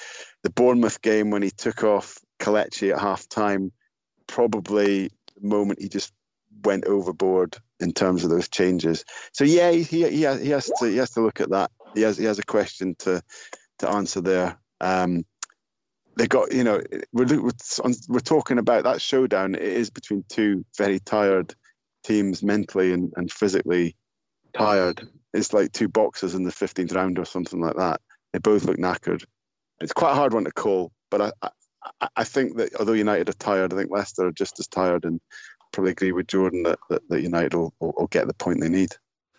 [0.44, 3.72] the Bournemouth game when he took off Kelechi at half time,
[4.28, 6.14] probably the moment he just
[6.64, 9.06] went overboard in terms of those changes.
[9.34, 11.72] So yeah, he he, he, has, to he has to look at that.
[11.96, 13.22] He has he has a question to
[13.80, 14.60] to answer there.
[14.82, 15.26] Um,
[16.16, 16.82] they got you know
[17.14, 17.42] we're
[18.10, 19.56] we're talking about that showdown.
[19.56, 21.56] It is between two very tired
[22.04, 23.96] teams, mentally and, and physically
[24.54, 25.08] tired.
[25.34, 28.02] It's like two boxers in the 15th round or something like that.
[28.34, 29.24] They both look knackered.
[29.80, 31.50] It's quite a hard one to call, but I,
[32.16, 35.22] I, think that although United are tired, I think Leicester are just as tired and
[35.72, 38.70] probably agree with Jordan that, that, that United will, will, will get the point they
[38.70, 38.96] need.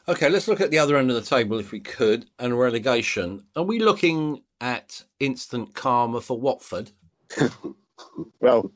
[0.08, 3.44] Okay, let's look at the other end of the table if we could, and relegation.
[3.54, 6.90] Are we looking at instant karma for Watford?
[8.40, 8.72] well,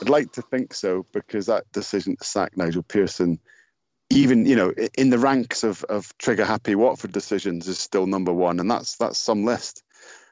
[0.00, 3.40] I'd like to think so because that decision to sack Nigel Pearson,
[4.10, 8.32] even you know, in the ranks of, of trigger happy Watford decisions, is still number
[8.32, 9.82] one, and that's that's some list.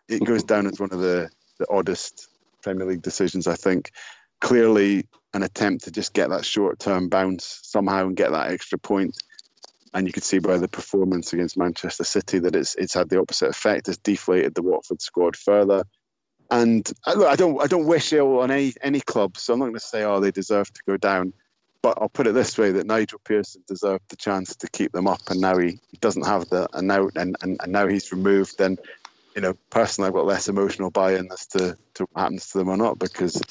[0.09, 2.28] It goes down as one of the, the oddest
[2.64, 3.92] Premier League decisions, I think.
[4.40, 8.78] Clearly, an attempt to just get that short term bounce somehow and get that extra
[8.78, 9.16] point.
[9.92, 13.20] And you could see by the performance against Manchester City that it's it's had the
[13.20, 13.88] opposite effect.
[13.88, 15.84] It's deflated the Watford squad further.
[16.50, 19.66] And look, I don't I don't wish ill on any any club, so I'm not
[19.66, 21.32] going to say oh they deserve to go down.
[21.82, 25.06] But I'll put it this way: that Nigel Pearson deserved the chance to keep them
[25.06, 28.10] up, and now he, he doesn't have that, and now and, and, and now he's
[28.10, 28.56] removed.
[28.56, 28.78] Then,
[29.35, 32.68] you know, personally, I've got less emotional buy-in as to, to what happens to them
[32.68, 33.43] or not because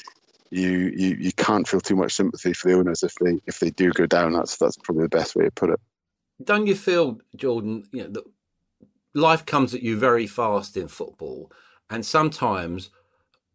[0.50, 3.70] you, you you can't feel too much sympathy for the owners if they if they
[3.70, 4.32] do go down.
[4.32, 5.80] That's that's probably the best way to put it.
[6.42, 7.84] Don't you feel, Jordan?
[7.90, 8.24] You know, that
[9.14, 11.50] life comes at you very fast in football,
[11.90, 12.90] and sometimes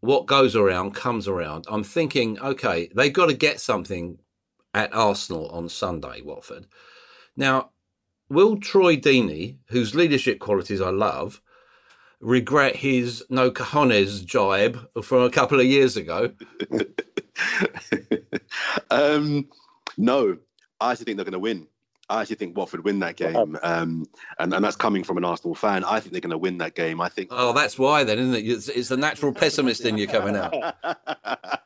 [0.02, 1.66] what goes around comes around.
[1.70, 4.20] I'm thinking, okay, they've got to get something
[4.74, 6.68] at Arsenal on Sunday, Watford.
[7.36, 7.72] Now,
[8.30, 11.42] will Troy Deeney, whose leadership qualities I love,
[12.22, 16.32] regret his no cojones jibe from a couple of years ago?
[18.92, 19.48] um,
[19.98, 20.38] no,
[20.80, 21.68] I actually think they're going to win.
[22.10, 24.08] I actually think Watford win that game, um,
[24.40, 25.84] and and that's coming from an Arsenal fan.
[25.84, 27.02] I think they're going to win that game.
[27.02, 27.30] I think.
[27.32, 28.48] Oh, that's why then, isn't it?
[28.48, 30.54] It's, it's the natural pessimist in you coming out.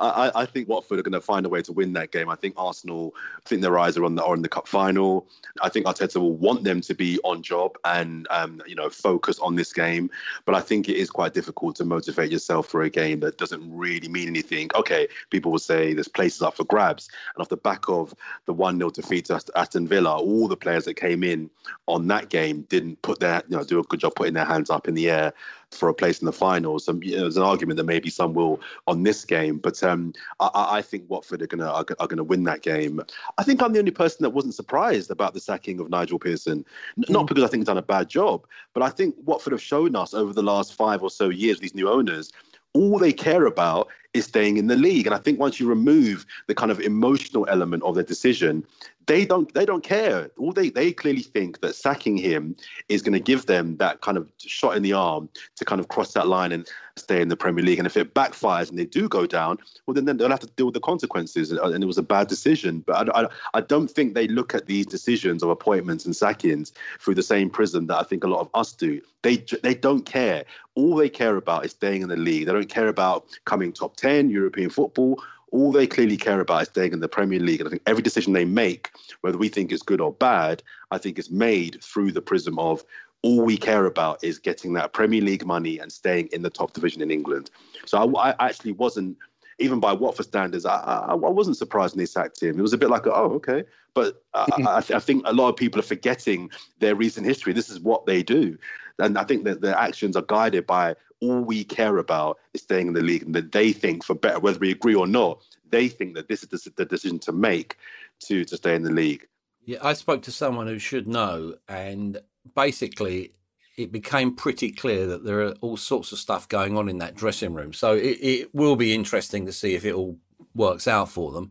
[0.00, 2.28] I, I, think Watford are going to find a way to win that game.
[2.28, 3.14] I think Arsenal,
[3.44, 5.26] I think their eyes are on the are on the cup final.
[5.62, 9.38] I think Arteta will want them to be on job and um, you know focus
[9.38, 10.10] on this game.
[10.44, 13.62] But I think it is quite difficult to motivate yourself for a game that doesn't
[13.70, 14.70] really mean anything.
[14.74, 18.14] Okay, people will say there's places up for grabs, and off the back of
[18.46, 21.48] the one 0 defeat to Aston Villa, all the players that came in
[21.88, 24.68] on that game didn't put their you know do a good job putting their hands
[24.68, 25.32] up in the air
[25.70, 26.86] for a place in the finals.
[26.86, 30.12] And you know, there's an argument that maybe some will on this game, but um,
[30.38, 33.00] I, I, think Watford are gonna are, are, gonna win that game.
[33.38, 36.62] I think I'm the only person that wasn't surprised about the sacking of Nigel Pearson,
[36.98, 37.08] mm.
[37.08, 39.96] not because I think he's done a bad job, but I think Watford have shown
[39.96, 42.30] us over the last five or so years, these new owners,
[42.74, 45.06] all they care about is staying in the league.
[45.06, 48.64] And I think once you remove the kind of emotional element of their decision,
[49.06, 50.30] they don't they don't care.
[50.38, 52.56] All they they clearly think that sacking him
[52.88, 55.88] is going to give them that kind of shot in the arm to kind of
[55.88, 57.78] cross that line and stay in the Premier League.
[57.78, 60.46] And if it backfires and they do go down, well then, then they'll have to
[60.46, 61.52] deal with the consequences.
[61.52, 62.80] Uh, and it was a bad decision.
[62.86, 66.72] But I, I, I don't think they look at these decisions of appointments and sackings
[67.00, 69.00] through the same prism that I think a lot of us do.
[69.22, 70.44] They they don't care.
[70.74, 72.46] All they care about is staying in the league.
[72.46, 75.22] They don't care about coming top ten European football
[75.54, 77.60] all they clearly care about is staying in the Premier League.
[77.60, 78.90] And I think every decision they make,
[79.20, 82.82] whether we think it's good or bad, I think is made through the prism of
[83.22, 86.72] all we care about is getting that Premier League money and staying in the top
[86.72, 87.50] division in England.
[87.86, 89.16] So I, I actually wasn't,
[89.60, 92.58] even by Watford standards, I, I, I, wasn't surprised when they sacked him.
[92.58, 93.62] It was a bit like, oh, okay.
[93.94, 94.96] But I, I, mm-hmm.
[94.96, 96.50] I think a lot of people are forgetting
[96.80, 97.52] their recent history.
[97.52, 98.58] This is what they do.
[98.98, 102.88] And I think that their actions are guided by all we care about is staying
[102.88, 105.88] in the league and that they think for better whether we agree or not they
[105.88, 107.76] think that this is the decision to make
[108.20, 109.26] to to stay in the league.
[109.64, 112.20] Yeah i spoke to someone who should know and
[112.54, 113.32] basically
[113.76, 117.16] it became pretty clear that there are all sorts of stuff going on in that
[117.16, 117.72] dressing room.
[117.72, 120.18] So it, it will be interesting to see if it all
[120.54, 121.50] works out for them.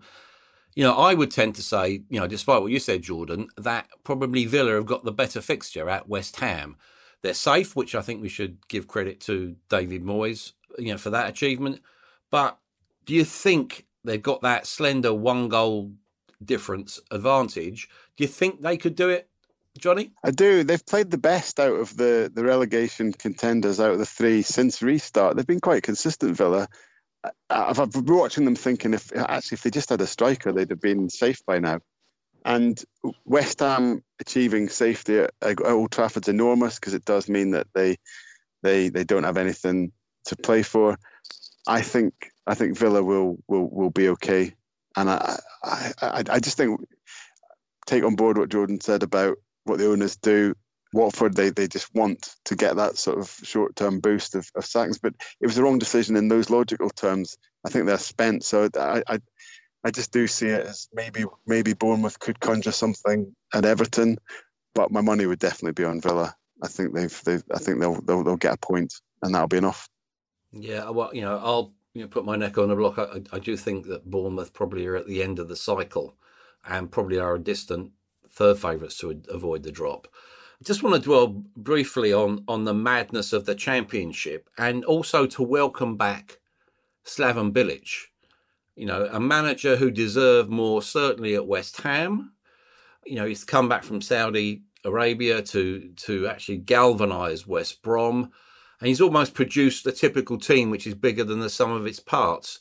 [0.76, 3.88] You know, I would tend to say, you know, despite what you said, Jordan, that
[4.04, 6.78] probably Villa have got the better fixture at West Ham.
[7.24, 11.10] They're safe, which I think we should give credit to David Moyes, you know, for
[11.10, 11.82] that achievement.
[12.30, 12.60] But
[13.06, 15.94] do you think they've got that slender one goal
[16.44, 17.88] difference advantage?
[18.18, 19.30] Do you think they could do it,
[19.78, 20.12] Johnny?
[20.24, 20.64] I do.
[20.64, 24.82] They've played the best out of the, the relegation contenders out of the three since
[24.82, 25.38] restart.
[25.38, 26.68] They've been quite consistent, Villa.
[27.50, 30.70] I've, I've been watching them thinking if actually if they just had a striker, they'd
[30.70, 31.80] have been safe by now.
[32.46, 32.82] And
[33.26, 37.98] West Ham achieving safety at, at Old Trafford's enormous because it does mean that they
[38.62, 39.92] they they don't have anything
[40.26, 40.98] to play for.
[41.68, 42.14] I think
[42.46, 44.54] I think Villa will will will be okay,
[44.96, 46.82] and I I, I, just think
[47.86, 50.56] take on board what Jordan said about what the owners do.
[50.94, 54.66] Watford, they, they just want to get that sort of short term boost of, of
[54.66, 57.38] sackings, but it was the wrong decision in those logical terms.
[57.66, 58.44] I think they're spent.
[58.44, 59.20] So I, I,
[59.84, 64.18] I just do see it as maybe maybe Bournemouth could conjure something at Everton,
[64.74, 66.36] but my money would definitely be on Villa.
[66.62, 69.58] I think they've, they've I think they'll, they'll they'll get a point, and that'll be
[69.58, 69.90] enough.
[70.54, 72.98] Yeah, well, you know, I'll you know, put my neck on the block.
[72.98, 76.16] I, I do think that Bournemouth probably are at the end of the cycle,
[76.66, 77.92] and probably are a distant
[78.30, 80.08] third favourites to avoid the drop.
[80.62, 85.26] I just want to dwell briefly on on the madness of the championship, and also
[85.28, 86.40] to welcome back
[87.06, 88.13] Slaven Bilic
[88.76, 92.34] you know, a manager who deserved more certainly at West Ham.
[93.06, 98.32] You know, he's come back from Saudi Arabia to to actually galvanise West Brom,
[98.80, 102.00] and he's almost produced a typical team which is bigger than the sum of its
[102.00, 102.60] parts.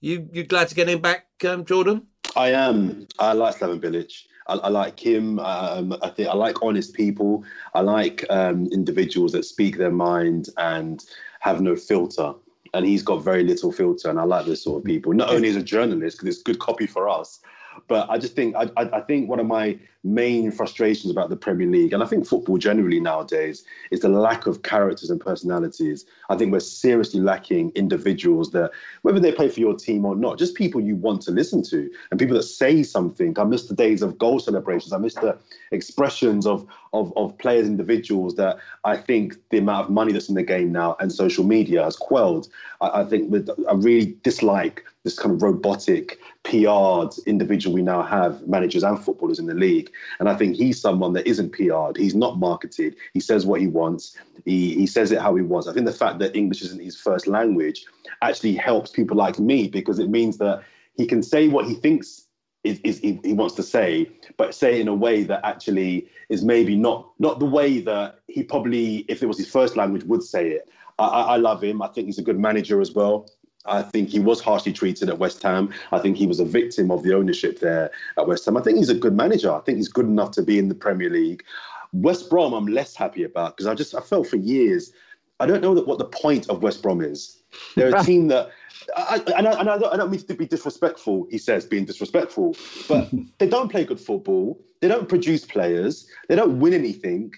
[0.00, 2.06] You you glad to get him back, um, Jordan?
[2.36, 3.06] I am.
[3.18, 4.12] I like Slaven Bilic.
[4.46, 5.38] I, I, like him.
[5.38, 7.44] Um, I think I like honest people.
[7.74, 11.02] I like um, individuals that speak their mind and
[11.40, 12.34] have no filter
[12.74, 14.10] and he's got very little filter.
[14.10, 15.12] And I like this sort of people.
[15.12, 17.40] Not only as a journalist, because it's good copy for us,
[17.88, 21.66] but I just think I, I, think one of my main frustrations about the Premier
[21.66, 26.04] League, and I think football generally nowadays, is the lack of characters and personalities.
[26.28, 28.70] I think we're seriously lacking individuals that,
[29.02, 31.90] whether they play for your team or not, just people you want to listen to
[32.10, 33.38] and people that say something.
[33.38, 34.92] I miss the days of goal celebrations.
[34.92, 35.38] I miss the
[35.72, 40.36] expressions of of, of players, individuals that I think the amount of money that's in
[40.36, 42.48] the game now and social media has quelled.
[42.80, 48.02] I, I think with, I really dislike this kind of robotic, PR'd individual we now
[48.02, 49.90] have, managers and footballers in the league.
[50.18, 51.96] And I think he's someone that isn't PR'd.
[51.96, 52.96] He's not marketed.
[53.12, 54.16] He says what he wants.
[54.44, 55.68] He, he says it how he wants.
[55.68, 57.84] I think the fact that English isn't his first language
[58.22, 60.62] actually helps people like me because it means that
[60.96, 62.26] he can say what he thinks
[62.62, 66.08] is, is he, he, wants to say, but say it in a way that actually
[66.30, 70.04] is maybe not not the way that he probably, if it was his first language,
[70.04, 70.70] would say it.
[70.98, 71.82] I, I love him.
[71.82, 73.28] I think he's a good manager as well.
[73.66, 75.72] I think he was harshly treated at West Ham.
[75.90, 78.56] I think he was a victim of the ownership there at West Ham.
[78.56, 79.52] I think he's a good manager.
[79.52, 81.44] I think he's good enough to be in the Premier League.
[81.92, 84.92] West Brom, I'm less happy about because I just I felt for years.
[85.40, 87.42] I don't know that what the point of West Brom is.
[87.76, 88.50] They're a team that,
[88.96, 91.26] I, and, I, and I, don't, I don't mean to be disrespectful.
[91.30, 92.56] He says being disrespectful,
[92.88, 94.60] but they don't play good football.
[94.80, 96.06] They don't produce players.
[96.28, 97.32] They don't win anything.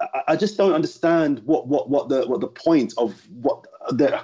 [0.00, 4.20] I, I just don't understand what what what the what the point of what the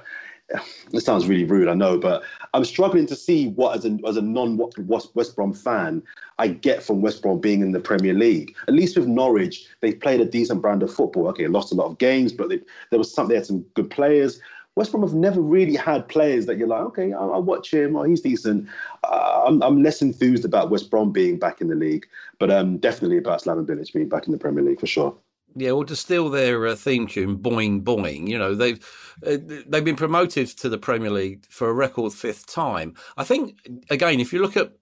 [0.93, 2.23] this sounds really rude, I know, but
[2.55, 6.03] I'm struggling to see what, as a, as a non West Brom fan,
[6.39, 8.55] I get from West Brom being in the Premier League.
[8.67, 11.29] At least with Norwich, they played a decent brand of football.
[11.29, 13.91] Okay, lost a lot of games, but they, there was some, they had some good
[13.91, 14.41] players.
[14.75, 17.97] West Brom have never really had players that you're like, okay, I'll, I'll watch him.
[17.97, 18.69] Oh, he's decent.
[19.03, 22.07] Uh, I'm, I'm, less enthused about West Brom being back in the league,
[22.39, 25.17] but um, definitely about Slaven Bilic being back in the Premier League for sure.
[25.59, 28.79] Yeah, well, to steal their uh, theme tune, "Boing Boing," you know they've
[29.27, 32.95] uh, they've been promoted to the Premier League for a record fifth time.
[33.17, 33.59] I think
[33.91, 34.73] again, if you look at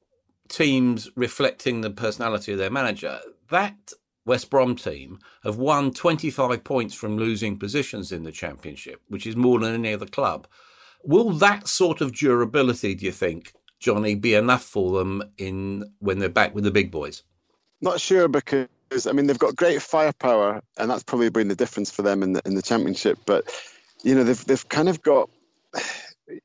[0.48, 3.20] teams reflecting the personality of their manager,
[3.50, 3.92] that
[4.26, 9.36] West Brom team have won 25 points from losing positions in the Championship, which is
[9.36, 10.46] more than any other club.
[11.04, 16.18] Will that sort of durability, do you think, Johnny, be enough for them in when
[16.18, 17.22] they're back with the big boys?
[17.80, 18.68] Not sure because
[19.06, 22.32] I mean they've got great firepower, and that's probably been the difference for them in
[22.32, 23.18] the in the championship.
[23.26, 23.44] But
[24.02, 25.30] you know they've they've kind of got.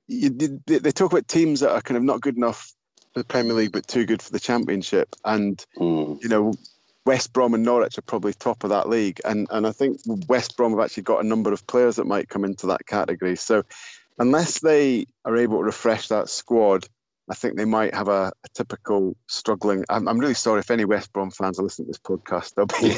[0.08, 0.30] You,
[0.68, 2.72] they talk about teams that are kind of not good enough
[3.14, 5.16] for the Premier League, but too good for the Championship.
[5.26, 6.22] And mm.
[6.22, 6.54] you know,
[7.06, 10.56] West Brom and Norwich are probably top of that league, and and I think West
[10.58, 13.36] Brom have actually got a number of players that might come into that category.
[13.36, 13.64] So
[14.20, 16.88] unless they are able to refresh that squad
[17.32, 19.86] I think they might have a, a typical struggling.
[19.88, 22.56] I'm, I'm, really sorry if any West Brom fans are listening to this podcast.
[22.56, 22.90] They'll be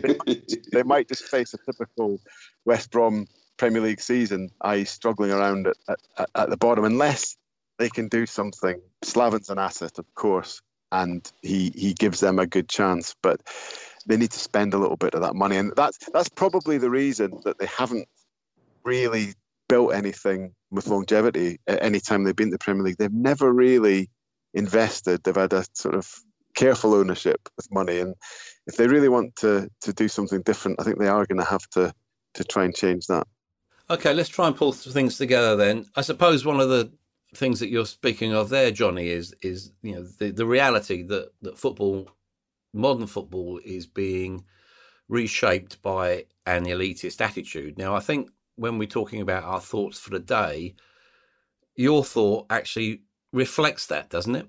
[0.00, 2.20] they, might, they might just face a typical
[2.64, 3.26] West Brom
[3.56, 7.36] Premier League season, i.e., struggling around at, at, at the bottom, unless
[7.80, 8.80] they can do something.
[9.02, 10.62] Slaven's an asset, of course,
[10.92, 13.40] and he he gives them a good chance, but
[14.06, 16.90] they need to spend a little bit of that money, and that's that's probably the
[16.90, 18.06] reason that they haven't
[18.84, 19.34] really
[19.68, 22.96] built anything with longevity at any time they've been to the Premier League.
[22.98, 24.10] They've never really
[24.52, 25.22] invested.
[25.22, 26.12] They've had a sort of
[26.54, 28.14] careful ownership with money, and
[28.66, 31.44] if they really want to to do something different, I think they are going to
[31.44, 31.94] have to
[32.34, 33.26] to try and change that.
[33.88, 35.86] Okay, let's try and pull things together then.
[35.94, 36.92] I suppose one of the
[37.34, 41.32] things that you're speaking of there, Johnny, is is you know the, the reality that
[41.42, 42.10] that football,
[42.72, 44.44] modern football, is being
[45.08, 47.78] reshaped by an elitist attitude.
[47.78, 50.74] Now, I think when we're talking about our thoughts for the day,
[51.76, 53.02] your thought actually
[53.32, 54.46] reflects that, doesn't it?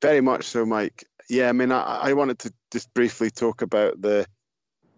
[0.00, 1.04] Very much so, Mike.
[1.28, 4.26] Yeah, I mean, I, I wanted to just briefly talk about the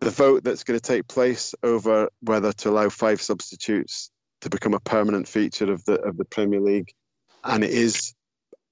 [0.01, 4.75] the vote that's going to take place over whether to allow five substitutes to become
[4.75, 6.93] a permanent feature of the of the Premier League,
[7.45, 8.15] and it is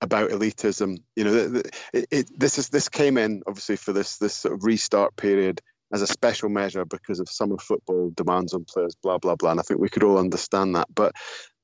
[0.00, 0.98] about elitism.
[1.16, 1.62] You know,
[1.92, 5.60] it, it, this is this came in obviously for this this sort of restart period
[5.92, 9.52] as a special measure because of summer football demands on players, blah blah blah.
[9.52, 10.88] And I think we could all understand that.
[10.94, 11.14] But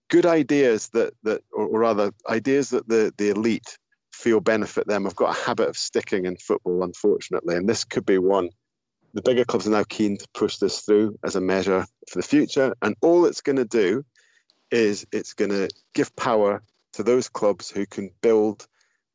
[0.08, 3.78] good ideas that that, or, or rather, ideas that the the elite
[4.12, 8.06] feel benefit them I've got a habit of sticking in football, unfortunately, and this could
[8.06, 8.50] be one
[9.16, 12.26] the bigger clubs are now keen to push this through as a measure for the
[12.26, 12.74] future.
[12.82, 14.04] And all it's going to do
[14.70, 16.62] is it's going to give power
[16.92, 18.66] to those clubs who can build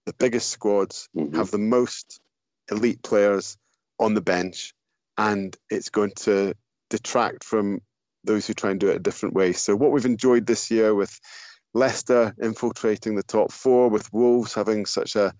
[0.07, 1.35] the biggest squads, mm-hmm.
[1.35, 2.19] have the most
[2.71, 3.57] elite players
[3.99, 4.73] on the bench,
[5.29, 6.55] and it's going to
[6.89, 7.79] detract from
[8.23, 9.53] those who try and do it a different way.
[9.53, 11.19] So, what we've enjoyed this year with
[11.75, 15.33] Leicester infiltrating the top four, with Wolves having such a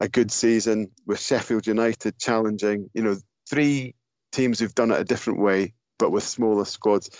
[0.00, 3.16] a good season, with Sheffield United challenging, you know,
[3.50, 3.96] three
[4.30, 7.10] teams who've done it a different way, but with smaller squads,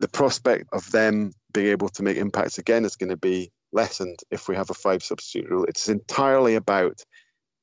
[0.00, 4.18] the prospect of them being able to make impacts again is going to be lessened
[4.30, 5.64] if we have a five substitute rule.
[5.64, 7.02] It's entirely about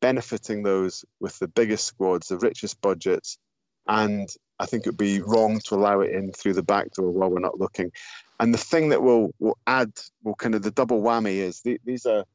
[0.02, 3.40] benefiting those with the biggest squads, the richest budgets,
[3.88, 4.30] and
[4.60, 7.30] I think it would be wrong to allow it in through the back door while
[7.30, 7.92] we're not looking.
[8.40, 9.92] And the thing that will will add,
[10.24, 12.26] will kind of the double whammy is the, these are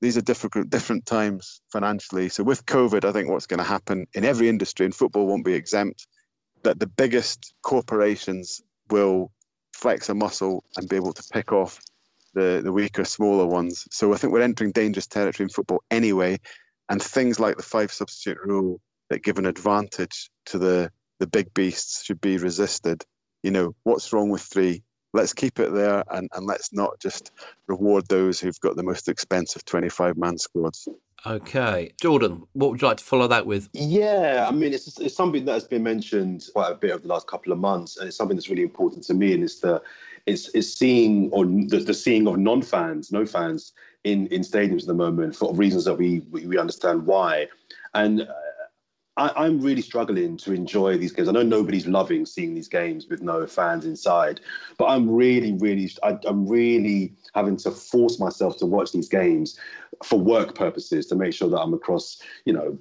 [0.00, 2.28] these are difficult, different times financially.
[2.28, 5.44] So with COVID, I think what's going to happen in every industry, and football won't
[5.44, 6.06] be exempt,
[6.64, 9.32] that the biggest corporations will
[9.72, 11.80] flex a muscle and be able to pick off
[12.34, 13.86] the, the weaker, smaller ones.
[13.90, 16.38] So I think we're entering dangerous territory in football anyway.
[16.88, 18.80] And things like the five substitute rule
[19.10, 23.04] that give an advantage to the, the big beasts should be resisted.
[23.42, 24.82] You know, what's wrong with three?
[25.16, 27.32] let's keep it there and, and let's not just
[27.66, 30.86] reward those who've got the most expensive 25 man squads.
[31.24, 31.92] Okay.
[32.00, 33.68] Jordan, what would you like to follow that with?
[33.72, 37.08] Yeah, I mean, it's, it's something that has been mentioned quite a bit over the
[37.08, 39.82] last couple of months, and it's something that's really important to me, and it's the
[40.26, 43.72] it's, it's seeing or the, the seeing of non-fans, no fans
[44.04, 47.46] in, in stadiums at the moment for reasons that we, we, we understand why.
[47.94, 48.26] And uh,
[49.16, 51.28] I, am really struggling to enjoy these games.
[51.28, 54.40] I know nobody's loving seeing these games with no fans inside,
[54.76, 59.58] but I'm really, really, I, I'm really having to force myself to watch these games
[60.04, 62.78] for work purposes to make sure that I'm across, you know,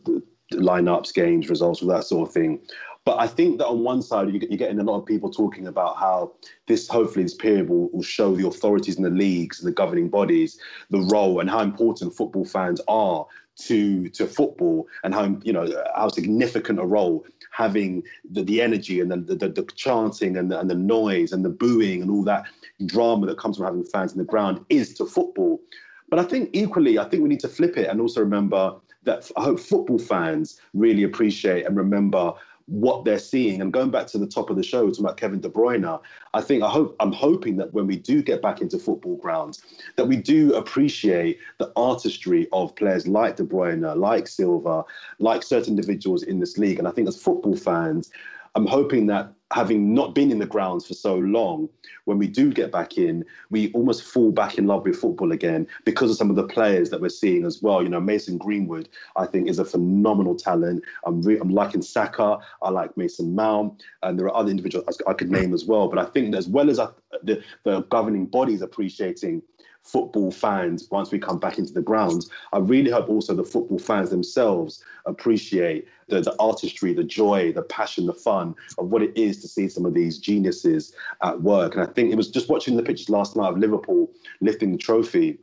[0.52, 2.60] lineups, games, results, all that sort of thing.
[3.06, 5.98] But I think that on one side, you're getting a lot of people talking about
[5.98, 6.34] how
[6.66, 10.10] this, hopefully, this period will, will show the authorities in the leagues and the governing
[10.10, 10.60] bodies
[10.90, 13.28] the role and how important football fans are
[13.58, 18.99] to to football and how you know how significant a role having the, the energy
[18.99, 22.24] and the, the, the chanting and the, and the noise and the booing and all
[22.24, 22.45] that
[22.86, 25.62] drama that comes from having fans in the ground is to football.
[26.10, 29.32] But I think equally, I think we need to flip it and also remember that
[29.38, 32.34] I hope football fans really appreciate and remember
[32.68, 33.61] what they're seeing.
[33.61, 35.99] And going back to the top of the show, talking about Kevin De Bruyne,
[36.34, 39.61] I think I hope I'm hoping that when we do get back into football grounds,
[39.97, 44.84] that we do appreciate the artistry of players like De Bruyne, like Silva,
[45.20, 46.80] like certain individuals in this league.
[46.80, 48.09] And I think as football fans,
[48.55, 51.70] I'm hoping that having not been in the grounds for so long,
[52.03, 55.66] when we do get back in, we almost fall back in love with football again
[55.86, 57.82] because of some of the players that we're seeing as well.
[57.82, 60.84] You know, Mason Greenwood, I think, is a phenomenal talent.
[61.06, 62.38] I'm, re- I'm liking Saka.
[62.62, 65.88] I like Mason Mount, and there are other individuals I could name as well.
[65.88, 66.89] But I think as well as I,
[67.24, 69.41] the, the governing bodies appreciating
[69.86, 72.30] football fans once we come back into the grounds.
[72.52, 77.62] I really hope also the football fans themselves appreciate the, the artistry, the joy, the
[77.62, 81.76] passion, the fun of what it is to see some of these geniuses at work.
[81.76, 84.12] And I think it was just watching the pictures last night of Liverpool
[84.42, 85.38] lifting the trophy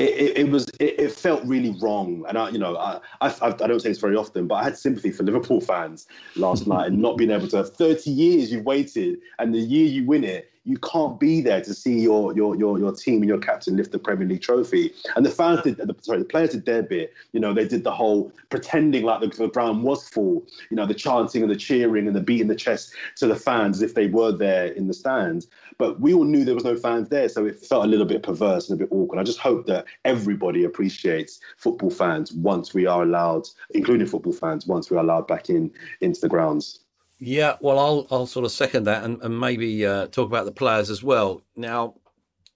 [0.00, 3.34] it, it, it, was it, it, felt really wrong and i you know I, I,
[3.42, 6.06] I don't say this very often but i had sympathy for liverpool fans
[6.36, 10.06] last night and not being able to 30 years you've waited and the year you
[10.06, 13.38] win it you can't be there to see your your your your team and your
[13.38, 14.92] captain lift the Premier League trophy.
[15.16, 17.14] And the fans did, the, sorry, the players did their bit.
[17.32, 20.46] You know, they did the whole pretending like the, the ground was full.
[20.70, 23.78] You know, the chanting and the cheering and the beating the chest to the fans
[23.78, 25.48] as if they were there in the stands.
[25.78, 28.22] But we all knew there was no fans there, so it felt a little bit
[28.22, 29.18] perverse and a bit awkward.
[29.18, 34.66] I just hope that everybody appreciates football fans once we are allowed, including football fans,
[34.66, 35.70] once we are allowed back in
[36.02, 36.80] into the grounds.
[37.20, 40.52] Yeah, well, I'll I'll sort of second that and, and maybe uh, talk about the
[40.52, 41.42] players as well.
[41.54, 41.96] Now,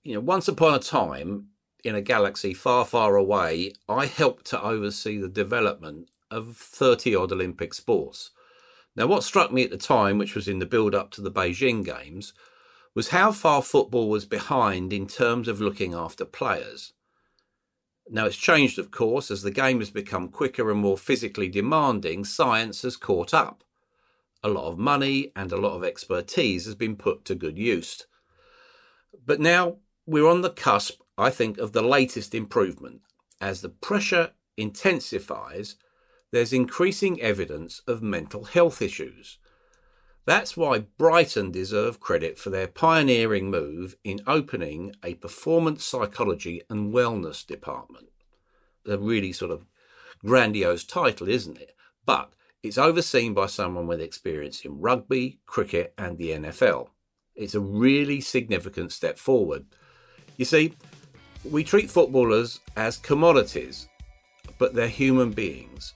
[0.03, 1.49] you know, once upon a time,
[1.85, 7.31] in a galaxy far, far away, I helped to oversee the development of 30 odd
[7.31, 8.31] Olympic sports.
[8.97, 11.31] Now, what struck me at the time, which was in the build up to the
[11.31, 12.33] Beijing Games,
[12.95, 16.93] was how far football was behind in terms of looking after players.
[18.09, 22.25] Now, it's changed, of course, as the game has become quicker and more physically demanding,
[22.25, 23.65] science has caught up.
[24.45, 28.07] A lot of money and a lot of expertise has been put to good use.
[29.25, 33.01] But now we're on the cusp, I think, of the latest improvement.
[33.41, 35.77] As the pressure intensifies,
[36.31, 39.39] there's increasing evidence of mental health issues.
[40.27, 46.93] That's why Brighton deserve credit for their pioneering move in opening a performance psychology and
[46.93, 48.09] wellness department.
[48.87, 49.65] A really sort of
[50.19, 51.75] grandiose title, isn't it?
[52.05, 52.31] But
[52.65, 56.89] it's overseen by someone with experience in rugby, cricket, and the NFL.
[57.37, 59.67] It's a really significant step forward.
[60.39, 60.75] You see,
[61.45, 63.87] we treat footballers as commodities,
[64.57, 65.93] but they're human beings.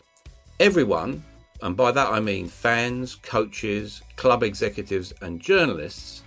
[0.61, 1.25] Everyone,
[1.63, 6.23] and by that I mean fans, coaches, club executives, and journalists,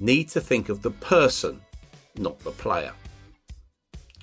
[0.00, 1.60] need to think of the person,
[2.16, 2.92] not the player.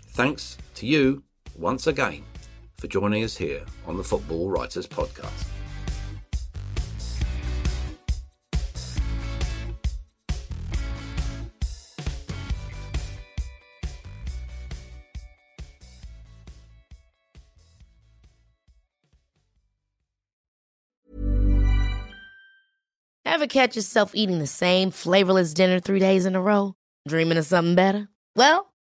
[0.09, 1.23] Thanks to you
[1.57, 2.25] once again
[2.85, 5.31] for joining us here on the Football Writers Podcast.
[23.25, 26.75] Ever catch yourself eating the same flavorless dinner three days in a row?
[27.07, 28.09] Dreaming of something better?
[28.35, 28.71] Well,